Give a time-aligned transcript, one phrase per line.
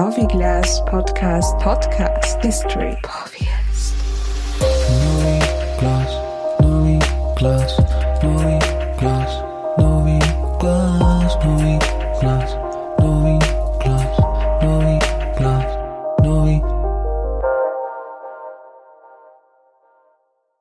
[0.00, 3.94] Noviglas Podcast Podcast History Podcast.
[4.88, 6.12] Noviglas,
[6.62, 7.72] Noviglas,
[8.22, 9.32] Noviglas,
[9.76, 12.50] Noviglas, Noviglas,
[13.02, 14.12] Noviglas,
[14.62, 15.68] Noviglas,
[16.22, 16.70] Noviglas.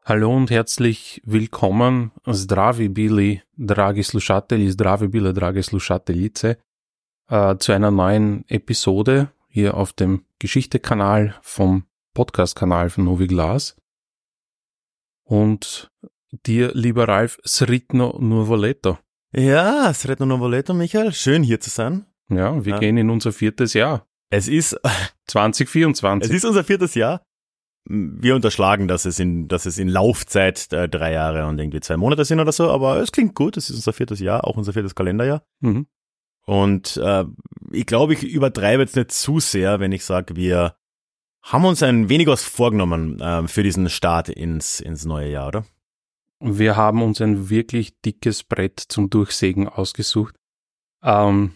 [0.03, 2.09] Hallo und herzlich willkommen.
[2.27, 6.55] Zdravi bili, dragi slušatelji, zdravi bile, drage slušateljice,
[7.29, 13.75] äh, zu einer neuen Episode hier auf dem Geschichte-Kanal vom Podcast-Kanal von Novi Glas.
[15.23, 15.91] Und
[16.45, 18.97] dir, lieber Ralf, Sritno Nuvoleto.
[19.31, 21.13] Ja, Sretno Novoleto, Michael.
[21.13, 22.05] Schön hier zu sein.
[22.29, 22.79] Ja, wir Ja.
[22.79, 24.79] gehen in unser viertes Jahr, Es ist,
[25.27, 26.29] 2024.
[26.29, 27.21] es ist unser viertes Jahr.
[27.85, 31.97] Wir unterschlagen, dass es in, dass es in Laufzeit äh, drei Jahre und irgendwie zwei
[31.97, 33.57] Monate sind oder so, aber es klingt gut.
[33.57, 35.43] Es ist unser viertes Jahr, auch unser viertes Kalenderjahr.
[35.61, 35.87] mhm.
[36.49, 37.25] Und äh,
[37.71, 40.75] ich glaube, ich übertreibe jetzt nicht zu sehr, wenn ich sage, wir
[41.43, 45.65] haben uns ein wenig was vorgenommen äh, für diesen Start ins, ins neue Jahr, oder?
[46.39, 50.33] Wir haben uns ein wirklich dickes Brett zum Durchsägen ausgesucht.
[51.03, 51.51] Ähm,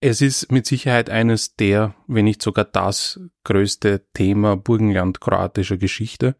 [0.00, 6.34] es ist mit Sicherheit eines der, wenn nicht sogar das größte Thema Burgenland kroatischer Geschichte.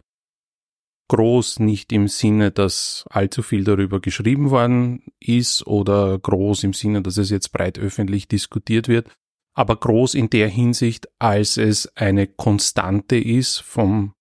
[1.09, 7.03] Groß nicht im Sinne, dass allzu viel darüber geschrieben worden ist oder groß im Sinne,
[7.03, 9.09] dass es jetzt breit öffentlich diskutiert wird,
[9.55, 14.15] aber groß in der Hinsicht, als es eine Konstante ist vom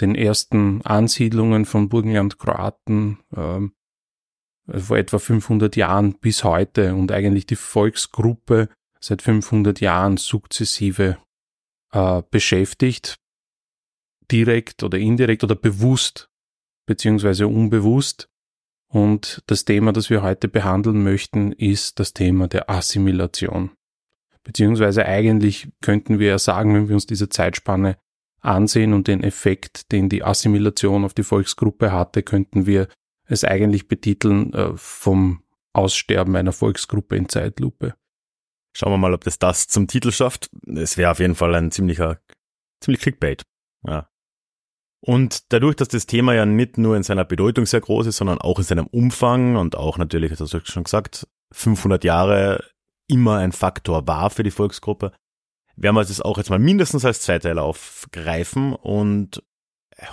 [0.00, 3.72] den ersten Ansiedlungen von Burgenland-Kroaten ähm,
[4.68, 8.68] vor etwa 500 Jahren bis heute und eigentlich die Volksgruppe
[9.00, 11.18] seit 500 Jahren sukzessive
[11.92, 13.16] äh, beschäftigt,
[14.32, 16.30] direkt oder indirekt oder bewusst
[16.86, 18.28] beziehungsweise unbewusst.
[18.88, 23.70] Und das Thema, das wir heute behandeln möchten, ist das Thema der Assimilation.
[24.42, 27.96] Beziehungsweise eigentlich könnten wir ja sagen, wenn wir uns diese Zeitspanne
[28.40, 32.88] ansehen und den Effekt, den die Assimilation auf die Volksgruppe hatte, könnten wir
[33.24, 37.94] es eigentlich betiteln äh, vom Aussterben einer Volksgruppe in Zeitlupe.
[38.74, 40.50] Schauen wir mal, ob das das zum Titel schafft.
[40.66, 42.20] Es wäre auf jeden Fall ein ziemlicher,
[42.80, 43.44] ziemlich Clickbait.
[43.86, 44.11] Ja.
[45.04, 48.38] Und dadurch, dass das Thema ja nicht nur in seiner Bedeutung sehr groß ist, sondern
[48.38, 52.64] auch in seinem Umfang und auch natürlich, das hast du schon gesagt, 500 Jahre
[53.08, 55.12] immer ein Faktor war für die Volksgruppe,
[55.74, 59.42] werden wir das auch jetzt mal mindestens als Zweiteiler aufgreifen und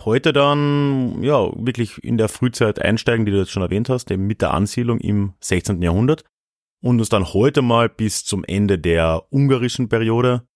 [0.05, 4.25] heute dann, ja, wirklich in der Frühzeit einsteigen, die du jetzt schon erwähnt hast, eben
[4.25, 5.81] mit der Ansiedlung im 16.
[5.83, 6.23] Jahrhundert
[6.81, 10.47] und uns dann heute mal bis zum Ende der ungarischen Periode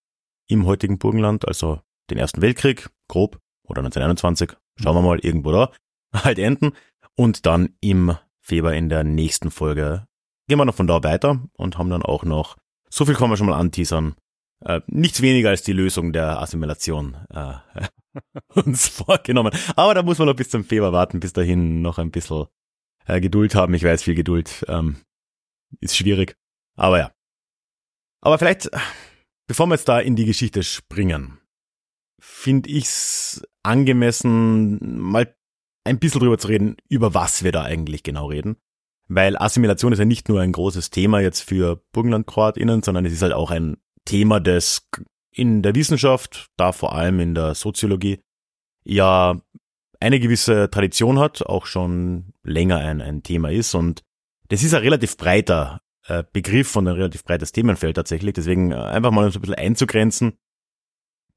[0.47, 3.39] im heutigen Burgenland, also den Ersten Weltkrieg, grob,
[3.73, 5.71] oder 1921, schauen wir mal irgendwo da,
[6.13, 6.73] halt enden.
[7.15, 10.07] Und dann im Februar in der nächsten Folge
[10.47, 12.57] gehen wir noch von da weiter und haben dann auch noch,
[12.89, 14.15] so viel kann man schon mal anteasern,
[14.65, 17.55] äh, nichts weniger als die Lösung der Assimilation äh,
[18.53, 19.53] uns vorgenommen.
[19.75, 22.45] Aber da muss man noch bis zum Februar warten, bis dahin noch ein bisschen
[23.05, 23.73] äh, Geduld haben.
[23.73, 24.97] Ich weiß, viel Geduld ähm,
[25.79, 26.35] ist schwierig.
[26.75, 27.11] Aber ja.
[28.21, 28.69] Aber vielleicht,
[29.47, 31.39] bevor wir jetzt da in die Geschichte springen,
[32.25, 35.35] finde ich's angemessen, mal
[35.83, 38.55] ein bisschen drüber zu reden, über was wir da eigentlich genau reden.
[39.09, 43.21] Weil Assimilation ist ja nicht nur ein großes Thema jetzt für Burgenland-KroatInnen, sondern es ist
[43.21, 43.75] halt auch ein
[44.05, 44.89] Thema, das
[45.31, 48.21] in der Wissenschaft, da vor allem in der Soziologie,
[48.85, 49.41] ja
[49.99, 53.75] eine gewisse Tradition hat, auch schon länger ein, ein Thema ist.
[53.75, 54.03] Und
[54.47, 58.33] das ist ein relativ breiter äh, Begriff und ein relativ breites Themenfeld tatsächlich.
[58.33, 60.37] Deswegen äh, einfach mal so ein bisschen einzugrenzen,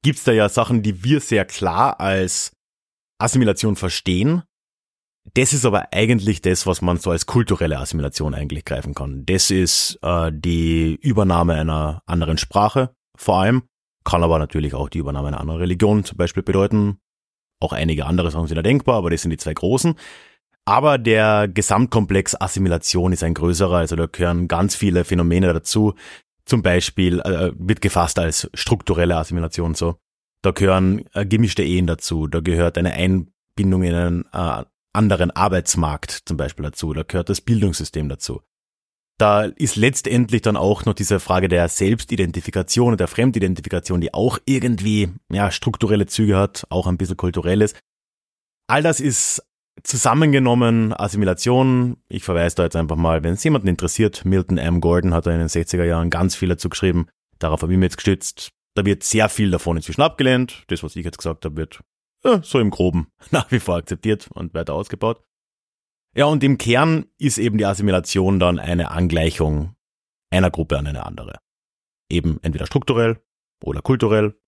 [0.03, 2.51] gibt's da ja Sachen, die wir sehr klar als
[3.19, 4.43] Assimilation verstehen.
[5.33, 9.25] Das ist aber eigentlich das, was man so als kulturelle Assimilation eigentlich greifen kann.
[9.25, 13.63] Das ist äh, die Übernahme einer anderen Sprache vor allem,
[14.05, 16.99] kann aber natürlich auch die Übernahme einer anderen Religion zum Beispiel bedeuten.
[17.59, 19.95] Auch einige andere Sachen sind ja denkbar, aber das sind die zwei großen.
[20.65, 25.93] Aber der Gesamtkomplex Assimilation ist ein größerer, also da gehören ganz viele Phänomene dazu.
[26.47, 29.97] Zum Beispiel äh, wird gefasst als strukturelle Assimilation so.
[30.41, 34.63] Da gehören äh, gemischte Ehen dazu, da gehört eine Einbindung in einen äh,
[34.93, 38.41] anderen Arbeitsmarkt zum Beispiel dazu, da gehört das Bildungssystem dazu.
[39.19, 44.39] Da ist letztendlich dann auch noch diese Frage der Selbstidentifikation und der Fremdidentifikation, die auch
[44.45, 47.73] irgendwie ja, strukturelle Züge hat, auch ein bisschen kulturelles.
[48.67, 49.43] All das ist
[49.83, 51.97] zusammengenommen Assimilation.
[52.09, 54.81] Ich verweise da jetzt einfach mal, wenn es jemanden interessiert, Milton M.
[54.81, 57.07] Gordon hat da in den 60er Jahren ganz viel dazu geschrieben.
[57.39, 58.51] Darauf habe ich mir jetzt gestützt.
[58.75, 60.63] Da wird sehr viel davon inzwischen abgelehnt.
[60.67, 61.81] Das, was ich jetzt gesagt habe, wird
[62.23, 65.23] äh, so im Groben nach wie vor akzeptiert und weiter ausgebaut.
[66.15, 69.75] Ja, und im Kern ist eben die Assimilation dann eine Angleichung
[70.31, 71.39] einer Gruppe an eine andere.
[72.09, 73.21] Eben entweder strukturell
[73.63, 74.39] oder kulturell,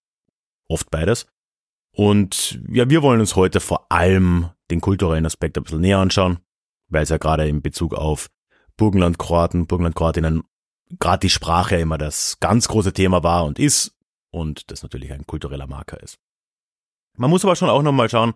[0.67, 1.27] oft beides.
[1.95, 6.39] Und ja, wir wollen uns heute vor allem den kulturellen Aspekt ein bisschen näher anschauen,
[6.87, 8.29] weil es ja gerade in Bezug auf
[8.77, 10.43] Burgenland-Kroaten, Burgenland-Kroatinnen
[10.99, 13.95] gerade die Sprache immer das ganz große Thema war und ist
[14.31, 16.17] und das natürlich ein kultureller Marker ist.
[17.17, 18.33] Man muss aber schon auch nochmal schauen,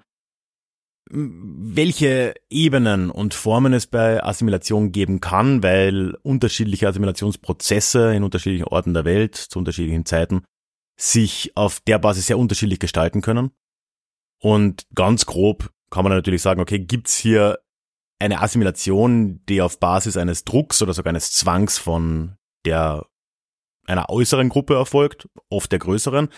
[1.09, 8.93] welche Ebenen und Formen es bei Assimilation geben kann, weil unterschiedliche Assimilationsprozesse in unterschiedlichen Orten
[8.93, 10.43] der Welt zu unterschiedlichen Zeiten
[10.95, 13.51] sich auf der Basis sehr unterschiedlich gestalten können.
[14.39, 17.59] Und ganz grob kann man natürlich sagen, okay, gibt's hier
[18.17, 22.35] eine Assimilation, die auf Basis eines Drucks oder sogar eines Zwangs von
[22.65, 23.05] der
[23.85, 26.29] einer äußeren Gruppe erfolgt, oft der größeren.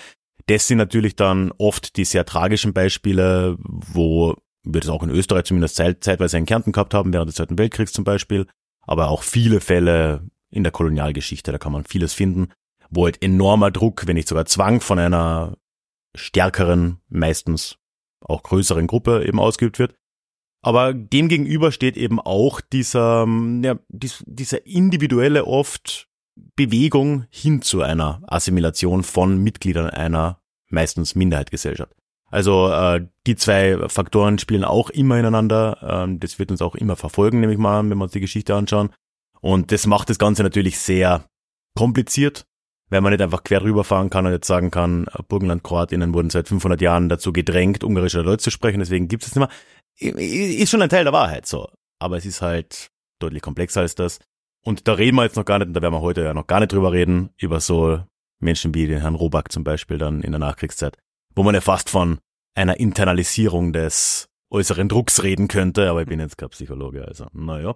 [0.48, 5.46] Das sind natürlich dann oft die sehr tragischen Beispiele, wo wir das auch in Österreich
[5.46, 8.48] zumindest zeit, zeitweise in Kärnten gehabt haben, während des Zweiten Weltkriegs zum Beispiel,
[8.82, 12.52] aber auch viele Fälle in der Kolonialgeschichte, da kann man vieles finden,
[12.90, 15.56] wo halt enormer Druck, wenn nicht sogar Zwang von einer
[16.14, 17.78] stärkeren, meistens
[18.28, 19.96] auch größeren Gruppe eben ausgeübt wird.
[20.62, 23.28] Aber dem gegenüber steht eben auch dieser,
[23.62, 26.08] ja, dieser individuelle oft
[26.56, 30.40] Bewegung hin zu einer Assimilation von Mitgliedern einer
[30.70, 31.94] meistens Minderheitsgesellschaft.
[32.32, 35.78] Also äh, die zwei Faktoren spielen auch immer ineinander.
[35.82, 38.20] Ähm, das wird uns auch immer verfolgen, nehme ich mal an, wenn wir uns die
[38.20, 38.90] Geschichte anschauen.
[39.42, 41.26] Und das macht das Ganze natürlich sehr
[41.78, 42.46] kompliziert,
[42.90, 46.82] weil man nicht einfach quer rüberfahren kann und jetzt sagen kann, Burgenland-Kroatinnen wurden seit 500
[46.82, 49.50] Jahren dazu gedrängt, Ungarisch oder Deutsch zu sprechen, deswegen gibt es nicht mehr.
[50.20, 51.70] Ist schon ein Teil der Wahrheit so.
[52.00, 52.90] Aber es ist halt
[53.20, 54.20] deutlich komplexer als das.
[54.64, 56.48] Und da reden wir jetzt noch gar nicht, und da werden wir heute ja noch
[56.48, 58.04] gar nicht drüber reden, über so
[58.40, 60.98] Menschen wie den Herrn Robak zum Beispiel dann in der Nachkriegszeit,
[61.36, 62.20] wo man ja fast von
[62.56, 67.76] einer Internalisierung des äußeren Drucks reden könnte, aber ich bin jetzt kein Psychologe, also naja.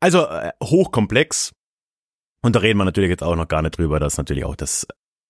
[0.00, 1.52] Also äh, hochkomplex.
[2.42, 4.86] Und da reden wir natürlich jetzt auch noch gar nicht drüber, dass natürlich auch das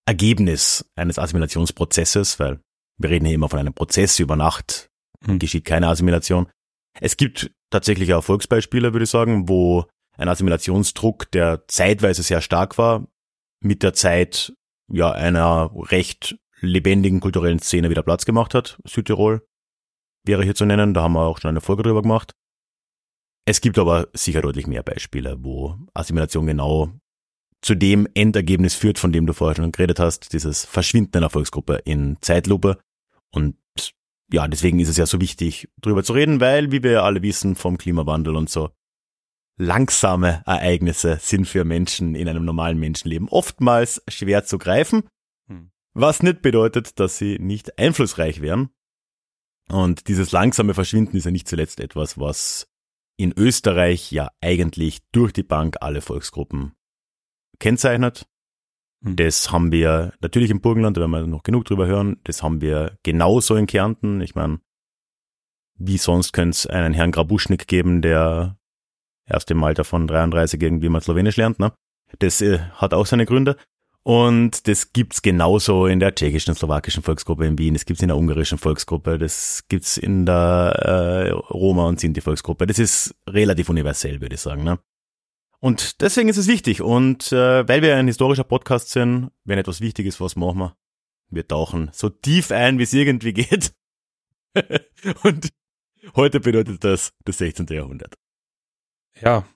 [0.07, 2.61] Ergebnis eines Assimilationsprozesses, weil
[2.99, 4.89] wir reden hier immer von einem Prozess über Nacht,
[5.27, 5.39] mhm.
[5.39, 6.49] geschieht keine Assimilation.
[7.01, 9.87] Es gibt tatsächlich Erfolgsbeispiele, würde ich sagen, wo
[10.17, 13.07] ein Assimilationsdruck, der zeitweise sehr stark war,
[13.61, 14.53] mit der Zeit
[14.91, 18.79] ja einer recht lebendigen kulturellen Szene wieder Platz gemacht hat.
[18.85, 19.47] Südtirol
[20.25, 22.33] wäre hier zu nennen, da haben wir auch schon eine Folge drüber gemacht.
[23.45, 26.93] Es gibt aber sicher deutlich mehr Beispiele, wo Assimilation genau
[27.63, 31.81] zu dem Endergebnis führt, von dem du vorher schon geredet hast, dieses Verschwinden einer Volksgruppe
[31.85, 32.79] in Zeitlupe.
[33.31, 33.57] Und
[34.33, 37.23] ja, deswegen ist es ja so wichtig, drüber zu reden, weil, wie wir ja alle
[37.23, 38.71] wissen, vom Klimawandel und so,
[39.57, 45.05] langsame Ereignisse sind für Menschen in einem normalen Menschenleben oftmals schwer zu greifen,
[45.47, 45.71] hm.
[45.95, 48.71] was nicht bedeutet, dass sie nicht einflussreich wären.
[49.69, 52.67] Und dieses langsame Verschwinden ist ja nicht zuletzt etwas, was
[53.17, 56.73] in Österreich ja eigentlich durch die Bank alle Volksgruppen
[57.63, 58.27] kennzeichnet.
[59.03, 59.17] Hm.
[59.17, 62.61] Das haben wir natürlich im Burgenland, da werden wir noch genug drüber hören, das haben
[62.61, 64.21] wir genauso in Kärnten.
[64.21, 64.61] Ich meine,
[65.77, 68.59] wie sonst könnte es einen Herrn Grabuschnik geben, der
[69.27, 71.73] erst im Alter von 33 irgendwie mal Slowenisch lernt, ne?
[72.19, 73.57] Das äh, hat auch seine Gründe.
[74.05, 78.17] Und das gibt's genauso in der tschechischen, slowakischen Volksgruppe in Wien, das gibt's in der
[78.17, 82.67] ungarischen Volksgruppe, das gibt's in der äh, Roma- und Sinti-Volksgruppe.
[82.67, 84.65] Das ist relativ universell, würde ich sagen.
[84.65, 84.81] Ne?
[85.63, 86.83] Und deswegen ist es wichtig.
[86.83, 90.77] Und äh, weil wir ein historischer Podcast sind, wenn etwas wichtig ist, was machen wir?
[91.31, 93.73] Wir tauchen so tief ein, wie es irgendwie geht.
[95.23, 95.51] und
[96.17, 97.67] heute bedeutet das das 16.
[97.69, 98.15] Jahrhundert.
[99.21, 99.47] Ja,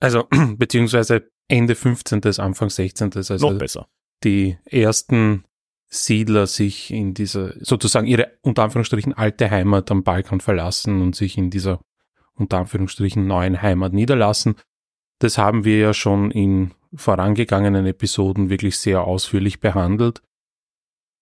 [0.00, 0.26] also
[0.56, 3.10] beziehungsweise Ende 15., Anfang 16.
[3.14, 3.86] Also Noch besser.
[4.24, 5.44] Die ersten
[5.88, 11.36] Siedler sich in dieser, sozusagen ihre unter Anführungsstrichen alte Heimat am Balkan verlassen und sich
[11.36, 11.82] in dieser
[12.32, 14.54] unter Anführungsstrichen neuen Heimat niederlassen.
[15.20, 20.22] Das haben wir ja schon in vorangegangenen Episoden wirklich sehr ausführlich behandelt.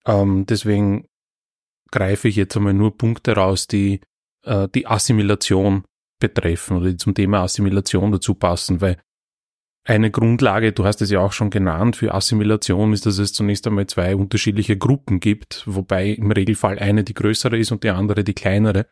[0.06, 1.06] Ähm, deswegen
[1.90, 4.00] greife ich jetzt einmal nur Punkte raus, die
[4.44, 5.84] äh, die Assimilation
[6.20, 9.00] betreffen oder die zum Thema Assimilation dazu passen, weil
[9.84, 13.66] eine Grundlage, du hast es ja auch schon genannt, für Assimilation ist, dass es zunächst
[13.66, 18.22] einmal zwei unterschiedliche Gruppen gibt, wobei im Regelfall eine die größere ist und die andere
[18.22, 18.86] die kleinere.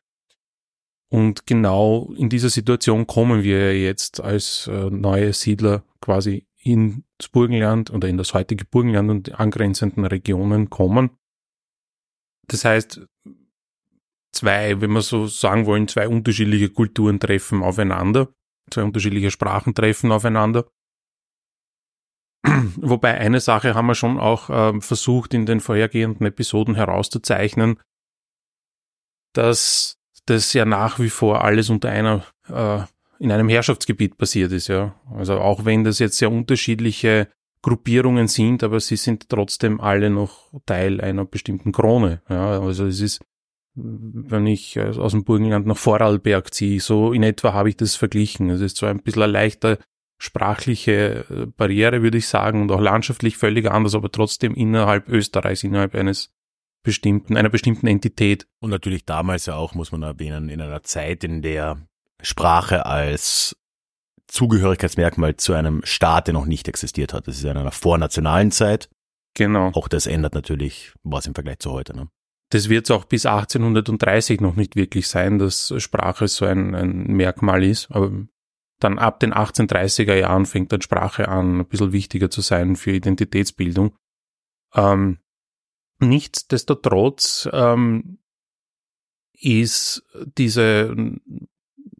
[1.09, 7.91] Und genau in dieser Situation kommen wir jetzt als äh, neue Siedler quasi ins Burgenland
[7.91, 11.11] oder in das heutige Burgenland und die angrenzenden Regionen kommen.
[12.49, 13.03] Das heißt,
[14.33, 18.29] zwei, wenn wir so sagen wollen, zwei unterschiedliche Kulturen treffen aufeinander,
[18.71, 20.69] zwei unterschiedliche Sprachen treffen aufeinander.
[22.77, 27.81] Wobei eine Sache haben wir schon auch äh, versucht in den vorhergehenden Episoden herauszuzeichnen,
[29.33, 32.81] dass das ja nach wie vor alles unter einer äh,
[33.19, 34.95] in einem Herrschaftsgebiet passiert ist, ja.
[35.15, 37.29] Also auch wenn das jetzt sehr unterschiedliche
[37.63, 42.21] Gruppierungen sind, aber sie sind trotzdem alle noch Teil einer bestimmten Krone.
[42.29, 43.21] Ja, also es ist,
[43.75, 48.51] wenn ich aus dem Burgenland nach Vorarlberg ziehe, so in etwa habe ich das verglichen.
[48.51, 49.79] Es ist zwar ein bisschen eine leichter
[50.19, 55.65] sprachliche äh, Barriere, würde ich sagen, und auch landschaftlich völlig anders, aber trotzdem innerhalb Österreichs,
[55.65, 56.33] innerhalb eines
[56.87, 58.47] bestimmten, einer bestimmten Entität.
[58.61, 61.85] Und natürlich damals ja auch, muss man erwähnen, in einer Zeit, in der
[62.23, 63.57] Sprache als
[64.29, 67.27] Zugehörigkeitsmerkmal zu einem Staat noch nicht existiert hat.
[67.27, 68.89] Das ist in einer vornationalen Zeit.
[69.35, 69.73] Genau.
[69.75, 71.95] Auch das ändert natürlich was im Vergleich zu heute.
[71.95, 72.09] Ne?
[72.51, 77.09] Das wird es auch bis 1830 noch nicht wirklich sein, dass Sprache so ein, ein
[77.09, 77.91] Merkmal ist.
[77.91, 78.13] Aber
[78.79, 82.93] dann ab den 1830er Jahren fängt dann Sprache an, ein bisschen wichtiger zu sein für
[82.93, 83.97] Identitätsbildung.
[84.75, 85.19] Ähm,
[85.99, 88.19] nichtsdestotrotz ähm,
[89.33, 90.05] ist
[90.37, 90.95] diese,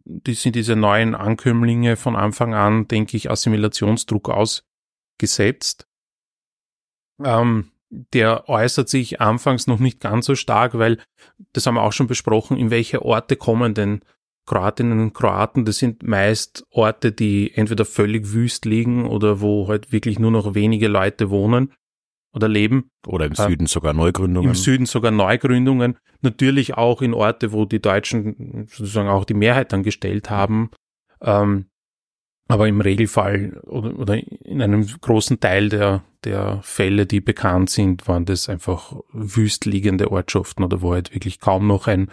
[0.05, 5.87] die sind diese neuen Ankömmlinge von Anfang an, denke ich, Assimilationsdruck ausgesetzt.
[7.23, 10.99] Ähm, der äußert sich anfangs noch nicht ganz so stark, weil,
[11.53, 14.01] das haben wir auch schon besprochen, in welche Orte kommen denn
[14.45, 19.91] Kroatinnen und Kroaten, das sind meist Orte, die entweder völlig wüst liegen oder wo halt
[19.91, 21.73] wirklich nur noch wenige Leute wohnen
[22.37, 22.89] oder leben.
[23.05, 24.49] Oder im Süden äh, sogar Neugründungen.
[24.49, 25.97] Im Süden sogar Neugründungen.
[26.21, 30.69] Natürlich auch in Orte, wo die Deutschen sozusagen auch die Mehrheit dann gestellt haben.
[31.21, 31.65] Ähm,
[32.47, 38.07] aber im Regelfall oder, oder in einem großen Teil der, der Fälle, die bekannt sind,
[38.07, 42.09] waren das einfach wüst liegende Ortschaften oder wo halt wirklich kaum noch ein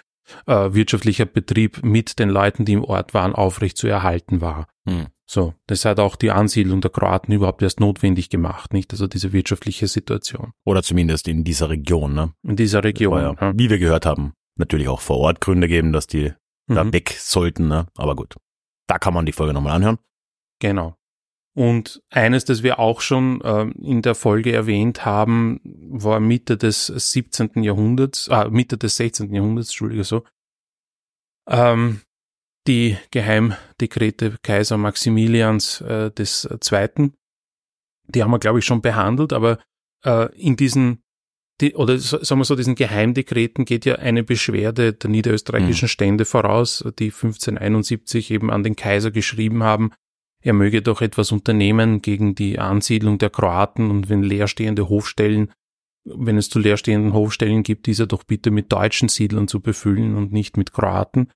[0.47, 4.67] äh, wirtschaftlicher Betrieb mit den Leuten, die im Ort waren, aufrecht zu erhalten war.
[4.89, 5.07] Hm.
[5.27, 8.93] So, das hat auch die Ansiedlung der Kroaten überhaupt erst notwendig gemacht, nicht?
[8.93, 10.53] Also diese wirtschaftliche Situation.
[10.65, 12.35] Oder zumindest in dieser Region, ne?
[12.43, 13.19] In dieser Region.
[13.19, 13.53] Ja, ja.
[13.57, 16.33] Wie wir gehört haben, natürlich auch vor Ort Gründe geben, dass die
[16.67, 16.75] mhm.
[16.75, 17.87] da weg sollten, ne?
[17.97, 18.37] Aber gut.
[18.87, 19.99] Da kann man die Folge nochmal anhören.
[20.61, 20.95] Genau.
[21.57, 26.87] Und eines, das wir auch schon äh, in der Folge erwähnt haben, war Mitte des
[26.87, 27.63] 17.
[27.63, 29.33] Jahrhunderts, äh, Mitte des 16.
[29.33, 30.25] Jahrhunderts, Entschuldige so,
[31.49, 32.01] ähm,
[32.67, 37.15] die Geheimdekrete Kaiser Maximilians äh, des Zweiten.
[38.07, 39.59] Die haben wir, glaube ich, schon behandelt, aber
[40.05, 41.03] äh, in diesen,
[41.61, 45.91] die, oder sagen wir so, diesen Geheimdekreten geht ja eine Beschwerde der niederösterreichischen mhm.
[45.91, 49.93] Stände voraus, die 1571 eben an den Kaiser geschrieben haben,
[50.45, 55.51] er möge doch etwas unternehmen gegen die Ansiedlung der Kroaten und wenn leerstehende Hofstellen,
[56.05, 60.33] wenn es zu leerstehenden Hofstellen gibt, diese doch bitte mit deutschen Siedlern zu befüllen und
[60.33, 61.31] nicht mit Kroaten.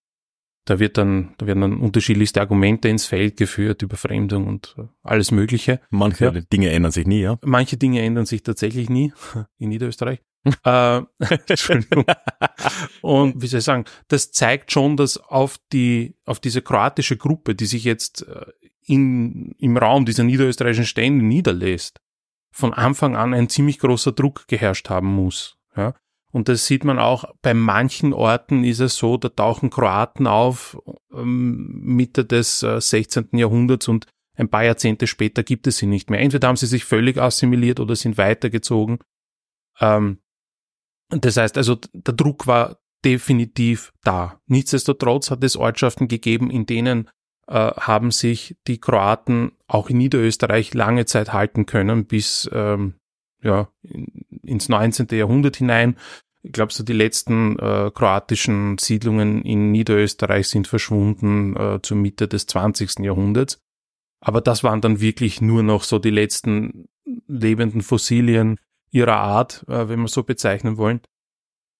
[0.65, 5.31] Da wird dann, da werden dann unterschiedlichste Argumente ins Feld geführt über Fremdung und alles
[5.31, 5.81] Mögliche.
[5.91, 6.31] Manche ja.
[6.33, 7.39] Dinge ändern sich nie, ja.
[7.43, 9.13] Manche Dinge ändern sich tatsächlich nie
[9.59, 10.21] in Niederösterreich.
[10.65, 11.03] äh,
[11.49, 12.05] Entschuldigung.
[13.03, 17.55] Und wie soll ich sagen, das zeigt schon, dass auf die, auf diese kroatische Gruppe,
[17.55, 18.47] die sich jetzt äh,
[18.85, 22.01] in, im Raum dieser niederösterreichischen Stände niederlässt,
[22.51, 25.59] von Anfang an ein ziemlich großer Druck geherrscht haben muss.
[25.77, 25.95] Ja?
[26.31, 30.79] Und das sieht man auch bei manchen Orten ist es so, da tauchen Kroaten auf
[31.13, 33.31] ähm, Mitte des äh, 16.
[33.33, 36.21] Jahrhunderts und ein paar Jahrzehnte später gibt es sie nicht mehr.
[36.21, 38.99] Entweder haben sie sich völlig assimiliert oder sind weitergezogen.
[39.81, 40.19] Ähm,
[41.09, 44.41] das heißt also, der Druck war definitiv da.
[44.47, 47.09] Nichtsdestotrotz hat es Ortschaften gegeben, in denen
[47.47, 52.95] äh, haben sich die Kroaten auch in Niederösterreich lange Zeit halten können, bis ähm,
[53.43, 53.69] ja,
[54.43, 55.07] ins 19.
[55.11, 55.97] Jahrhundert hinein.
[56.43, 62.29] Ich glaube, so die letzten äh, kroatischen Siedlungen in Niederösterreich sind verschwunden äh, zur Mitte
[62.29, 63.01] des 20.
[63.01, 63.61] Jahrhunderts.
[64.21, 66.89] Aber das waren dann wirklich nur noch so die letzten
[67.27, 68.59] lebenden Fossilien
[68.91, 71.01] ihrer Art, äh, wenn wir so bezeichnen wollen.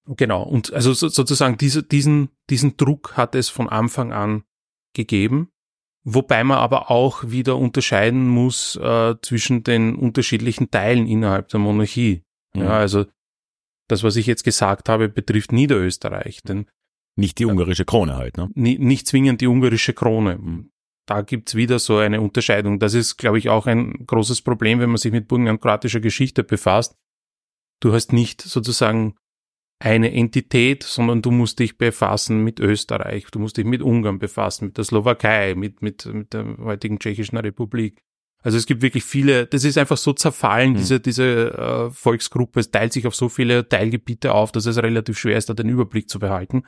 [0.07, 0.43] Genau.
[0.43, 4.45] Und also so, sozusagen diese, diesen, diesen Druck hat es von Anfang an
[4.95, 5.51] gegeben.
[6.11, 12.23] Wobei man aber auch wieder unterscheiden muss äh, zwischen den unterschiedlichen Teilen innerhalb der Monarchie.
[12.55, 12.65] Ja.
[12.65, 13.05] ja, also
[13.89, 16.41] das, was ich jetzt gesagt habe, betrifft Niederösterreich.
[16.45, 16.65] Denn
[17.15, 18.51] nicht die ungarische Krone halt, ne?
[18.55, 20.65] Nicht zwingend die ungarische Krone.
[21.05, 22.79] Da gibt's wieder so eine Unterscheidung.
[22.79, 26.97] Das ist, glaube ich, auch ein großes Problem, wenn man sich mit burgenlandkroatischer Geschichte befasst.
[27.81, 29.15] Du hast nicht sozusagen
[29.81, 34.67] eine Entität, sondern du musst dich befassen mit Österreich, du musst dich mit Ungarn befassen,
[34.67, 38.03] mit der Slowakei, mit, mit, mit der heutigen Tschechischen Republik.
[38.43, 40.77] Also es gibt wirklich viele, das ist einfach so zerfallen, mhm.
[40.77, 45.19] diese, diese äh, Volksgruppe, es teilt sich auf so viele Teilgebiete auf, dass es relativ
[45.19, 46.63] schwer ist, da den Überblick zu behalten.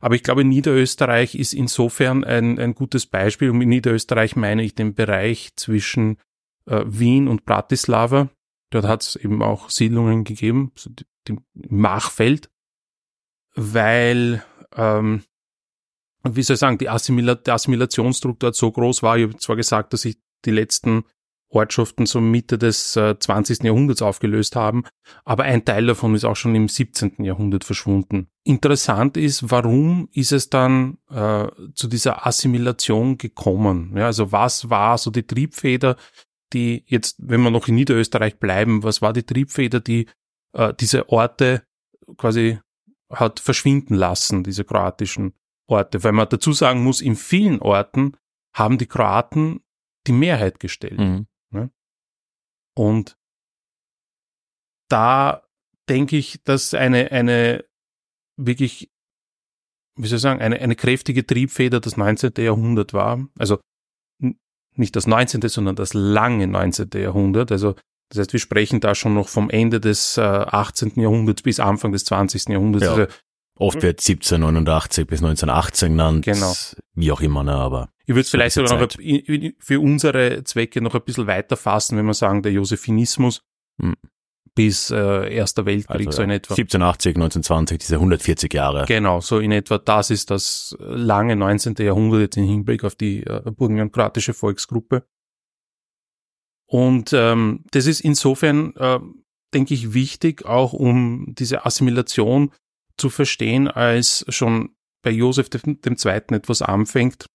[0.00, 3.48] Aber ich glaube, Niederösterreich ist insofern ein, ein gutes Beispiel.
[3.48, 6.18] Und mit Niederösterreich meine ich den Bereich zwischen
[6.66, 8.28] äh, Wien und Bratislava.
[8.68, 12.50] Dort hat es eben auch Siedlungen gegeben, so die, die Machfeld,
[13.54, 14.44] weil,
[14.76, 15.22] ähm,
[16.24, 19.16] wie soll ich sagen, die Assimila der Assimilationsdruck dort so groß war.
[19.16, 21.04] Ich habe zwar gesagt, dass sich die letzten
[21.54, 23.62] Ortschaften so Mitte des äh, 20.
[23.62, 24.84] Jahrhunderts aufgelöst haben,
[25.24, 27.22] aber ein Teil davon ist auch schon im 17.
[27.24, 28.28] Jahrhundert verschwunden.
[28.44, 33.96] Interessant ist, warum ist es dann äh, zu dieser Assimilation gekommen?
[33.96, 35.96] Ja, also was war so die Triebfeder,
[36.52, 40.06] die jetzt, wenn wir noch in Niederösterreich bleiben, was war die Triebfeder, die
[40.52, 41.62] äh, diese Orte
[42.16, 42.58] quasi
[43.14, 45.34] hat verschwinden lassen, diese kroatischen
[45.66, 46.02] Orte?
[46.04, 48.16] Weil man dazu sagen muss, in vielen Orten
[48.54, 49.62] haben die Kroaten
[50.06, 50.98] die Mehrheit gestellt.
[50.98, 51.26] Mhm.
[51.50, 51.70] Ne?
[52.76, 53.16] Und
[54.88, 55.42] da
[55.88, 57.64] denke ich, dass eine, eine
[58.36, 58.90] wirklich,
[59.96, 62.32] wie soll ich sagen, eine, eine kräftige Triebfeder das 19.
[62.38, 63.28] Jahrhundert war.
[63.38, 63.60] Also
[64.76, 66.90] nicht das 19., sondern das lange 19.
[66.94, 67.52] Jahrhundert.
[67.52, 67.76] Also
[68.10, 70.92] das heißt, wir sprechen da schon noch vom Ende des äh, 18.
[70.96, 72.48] Jahrhunderts bis Anfang des 20.
[72.48, 72.84] Jahrhunderts.
[72.84, 72.92] Ja.
[72.92, 73.06] Also
[73.56, 76.24] Oft wird 1789 bis 1918 genannt.
[76.24, 76.52] Genau.
[76.94, 77.90] Wie auch immer, ne, aber.
[78.04, 78.88] Ich würde es vielleicht sogar noch
[79.58, 83.42] für unsere Zwecke noch ein bisschen weiter fassen, wenn wir sagen, der Josephinismus
[83.80, 83.94] Hm.
[84.54, 86.54] bis äh, Erster Weltkrieg, Also, so in etwa.
[86.54, 88.84] 1780, 1920, diese 140 Jahre.
[88.86, 91.74] Genau, so in etwa das ist das lange 19.
[91.78, 95.06] Jahrhundert jetzt im Hinblick auf die äh, burgenlandkroatische Volksgruppe.
[96.74, 98.98] Und ähm, das ist insofern, äh,
[99.54, 102.50] denke ich, wichtig, auch um diese Assimilation
[102.96, 105.76] zu verstehen, als schon bei Josef II.
[106.34, 107.26] etwas anfängt,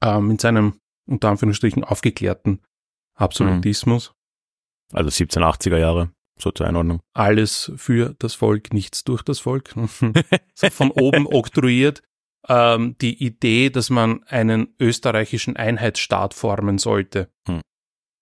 [0.00, 2.62] äh, mit seinem unter Anführungsstrichen aufgeklärten
[3.16, 4.12] Absolutismus.
[4.92, 7.00] Also 1780er Jahre, so zur Einordnung.
[7.14, 9.74] alles für das Volk, nichts durch das Volk.
[10.54, 12.00] so von oben oktroyiert
[12.48, 17.28] ähm, die Idee, dass man einen österreichischen Einheitsstaat formen sollte.
[17.48, 17.60] Hm.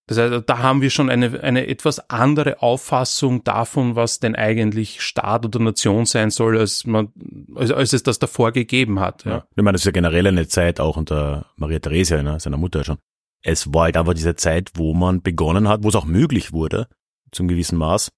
[0.07, 5.01] Das heißt, da haben wir schon eine, eine etwas andere Auffassung davon, was denn eigentlich
[5.01, 7.09] Staat oder Nation sein soll, als man,
[7.55, 9.25] als, als es das davor gegeben hat.
[9.25, 9.31] Ja.
[9.31, 9.47] Ja.
[9.57, 12.85] Ich meine, das ist ja generell eine Zeit, auch unter Maria Theresia, ne, seiner Mutter
[12.85, 12.99] schon.
[13.43, 16.89] Es war halt einfach diese Zeit, wo man begonnen hat, wo es auch möglich wurde,
[17.31, 18.11] zum gewissen Maß,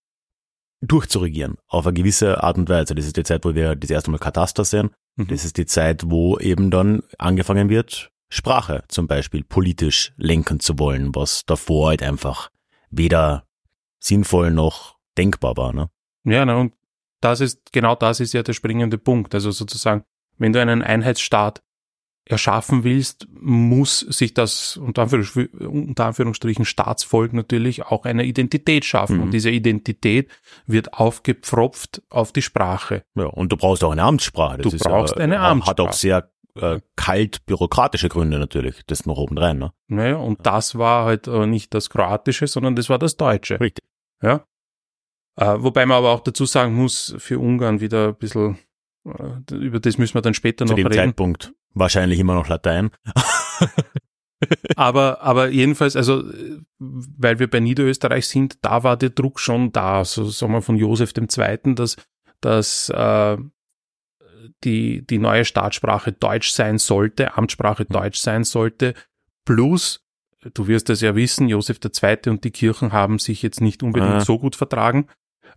[0.80, 2.94] durchzuregieren, auf eine gewisse Art und Weise.
[2.94, 4.90] Das ist die Zeit, wo wir das erste Mal Kataster sehen.
[5.16, 5.28] Mhm.
[5.28, 10.78] Das ist die Zeit, wo eben dann angefangen wird, Sprache zum Beispiel politisch lenken zu
[10.78, 12.50] wollen, was davor halt einfach
[12.90, 13.44] weder
[14.00, 15.72] sinnvoll noch denkbar war.
[15.72, 15.88] Ne?
[16.24, 16.74] Ja, na, und
[17.20, 19.34] das ist, genau das ist ja der springende Punkt.
[19.34, 20.04] Also sozusagen,
[20.38, 21.62] wenn du einen Einheitsstaat
[22.28, 29.18] erschaffen willst, muss sich das unter, Anführungs unter Anführungsstrichen Staatsvolk natürlich auch eine Identität schaffen.
[29.18, 29.22] Mhm.
[29.22, 30.28] Und diese Identität
[30.66, 33.04] wird aufgepfropft auf die Sprache.
[33.14, 34.58] Ja, und du brauchst auch eine Amtssprache.
[34.58, 35.96] Das Du brauchst ja, eine Hat auch Amtssprache.
[35.96, 38.82] sehr äh, kalt bürokratische Gründe natürlich.
[38.86, 39.58] Das noch obendrein.
[39.58, 39.72] Ne?
[39.88, 43.60] Naja, und das war halt äh, nicht das Kroatische, sondern das war das Deutsche.
[43.60, 43.84] Richtig.
[44.22, 44.44] Ja.
[45.36, 48.58] Äh, wobei man aber auch dazu sagen muss, für Ungarn wieder ein bisschen,
[49.04, 50.98] äh, über das müssen wir dann später Zu noch dem reden.
[50.98, 52.90] Zeitpunkt wahrscheinlich immer noch Latein.
[54.76, 56.24] Aber, aber jedenfalls, also,
[56.78, 60.76] weil wir bei Niederösterreich sind, da war der Druck schon da, so sagen wir von
[60.76, 61.96] Josef II., dass,
[62.40, 63.38] dass äh,
[64.64, 68.94] die, die neue Staatssprache Deutsch sein sollte, Amtssprache Deutsch sein sollte,
[69.44, 70.04] plus,
[70.54, 72.18] du wirst das ja wissen, Josef II.
[72.30, 74.20] und die Kirchen haben sich jetzt nicht unbedingt Ah.
[74.20, 75.08] so gut vertragen.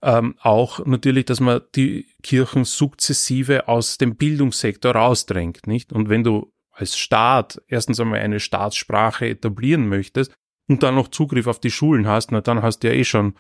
[0.02, 5.92] Ähm, auch natürlich, dass man die Kirchen sukzessive aus dem Bildungssektor rausdrängt, nicht?
[5.92, 10.32] Und wenn du als Staat erstens einmal eine Staatssprache etablieren möchtest
[10.70, 13.34] und dann noch Zugriff auf die Schulen hast, na dann hast du ja eh schon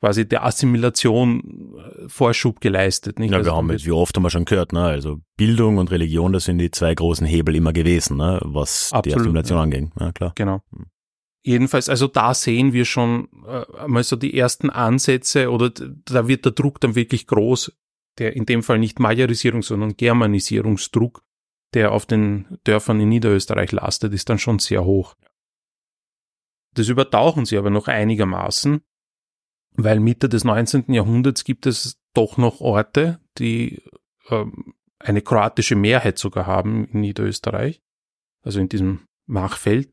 [0.00, 3.30] quasi der Assimilation äh, Vorschub geleistet, nicht?
[3.30, 4.84] Ja, Also wir haben du jetzt, wie oft haben wir schon gehört, ne?
[4.84, 8.40] Also Bildung und Religion, das sind die zwei großen Hebel immer gewesen, ne?
[8.42, 9.62] Was die Absolut, Assimilation ja.
[9.62, 9.92] anging.
[9.98, 10.32] Ja, klar.
[10.34, 10.62] Genau.
[10.72, 10.86] Hm.
[11.44, 16.44] Jedenfalls, also da sehen wir schon äh, einmal so die ersten Ansätze oder da wird
[16.44, 17.72] der Druck dann wirklich groß,
[18.18, 21.22] der in dem Fall nicht Majorisierung, sondern Germanisierungsdruck,
[21.74, 25.14] der auf den Dörfern in Niederösterreich lastet, ist dann schon sehr hoch.
[26.74, 28.82] Das übertauchen sie aber noch einigermaßen,
[29.78, 30.92] weil Mitte des 19.
[30.92, 33.82] Jahrhunderts gibt es doch noch Orte, die
[34.28, 37.80] ähm, eine kroatische Mehrheit sogar haben in Niederösterreich,
[38.42, 39.92] also in diesem Machfeld.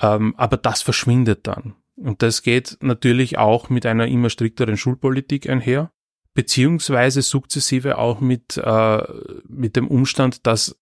[0.00, 1.76] Ähm, aber das verschwindet dann.
[1.94, 5.92] Und das geht natürlich auch mit einer immer strikteren Schulpolitik einher,
[6.34, 9.02] beziehungsweise sukzessive auch mit, äh,
[9.46, 10.76] mit dem Umstand, dass,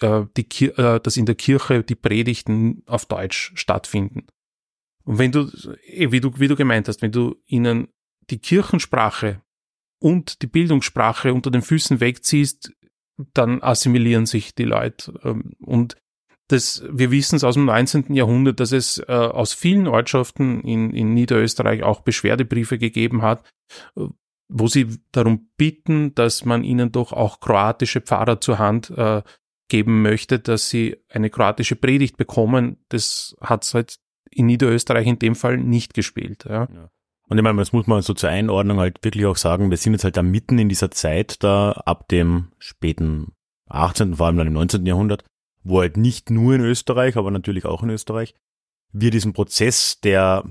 [0.00, 4.26] äh, die, äh, dass in der Kirche die Predigten auf Deutsch stattfinden.
[5.04, 5.50] Und wenn du,
[5.86, 7.88] eh, wie du, wie du gemeint hast, wenn du ihnen
[8.30, 9.42] die Kirchensprache
[9.98, 12.72] und die Bildungssprache unter den Füßen wegziehst,
[13.32, 15.18] dann assimilieren sich die Leute.
[15.22, 15.96] Ähm, Und
[16.48, 18.12] das, wir wissen es aus dem 19.
[18.14, 23.46] Jahrhundert, dass es äh, aus vielen Ortschaften in, in Niederösterreich auch Beschwerdebriefe gegeben hat,
[23.96, 24.06] äh,
[24.48, 29.22] wo sie darum bitten, dass man ihnen doch auch kroatische Pfarrer zur Hand äh,
[29.68, 32.84] geben möchte, dass sie eine kroatische Predigt bekommen.
[32.90, 33.96] Das hat es halt
[34.34, 36.44] in Niederösterreich in dem Fall nicht gespielt.
[36.48, 36.68] Ja.
[37.28, 39.94] Und ich meine, das muss man so zur Einordnung halt wirklich auch sagen, wir sind
[39.94, 43.32] jetzt halt da mitten in dieser Zeit da ab dem späten
[43.68, 44.84] 18., vor allem dann im 19.
[44.84, 45.24] Jahrhundert,
[45.62, 48.34] wo halt nicht nur in Österreich, aber natürlich auch in Österreich,
[48.92, 50.44] wir diesen Prozess der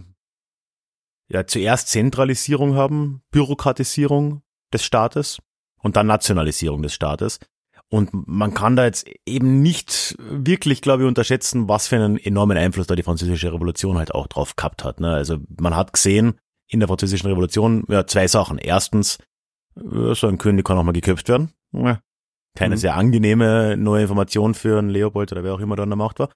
[1.30, 4.42] ja zuerst Zentralisierung haben, Bürokratisierung
[4.74, 5.42] des Staates
[5.78, 7.40] und dann Nationalisierung des Staates.
[7.94, 12.58] Und man kann da jetzt eben nicht wirklich, glaube ich, unterschätzen, was für einen enormen
[12.58, 15.00] Einfluss da die französische Revolution halt auch drauf gehabt hat.
[15.00, 15.14] Ne?
[15.14, 18.58] Also man hat gesehen in der französischen Revolution ja, zwei Sachen.
[18.58, 19.20] Erstens,
[19.76, 21.52] so ein König kann auch mal geköpft werden.
[22.56, 22.80] Keine mhm.
[22.80, 26.18] sehr angenehme neue Information für einen Leopold oder wer auch immer da an der Macht
[26.18, 26.30] war.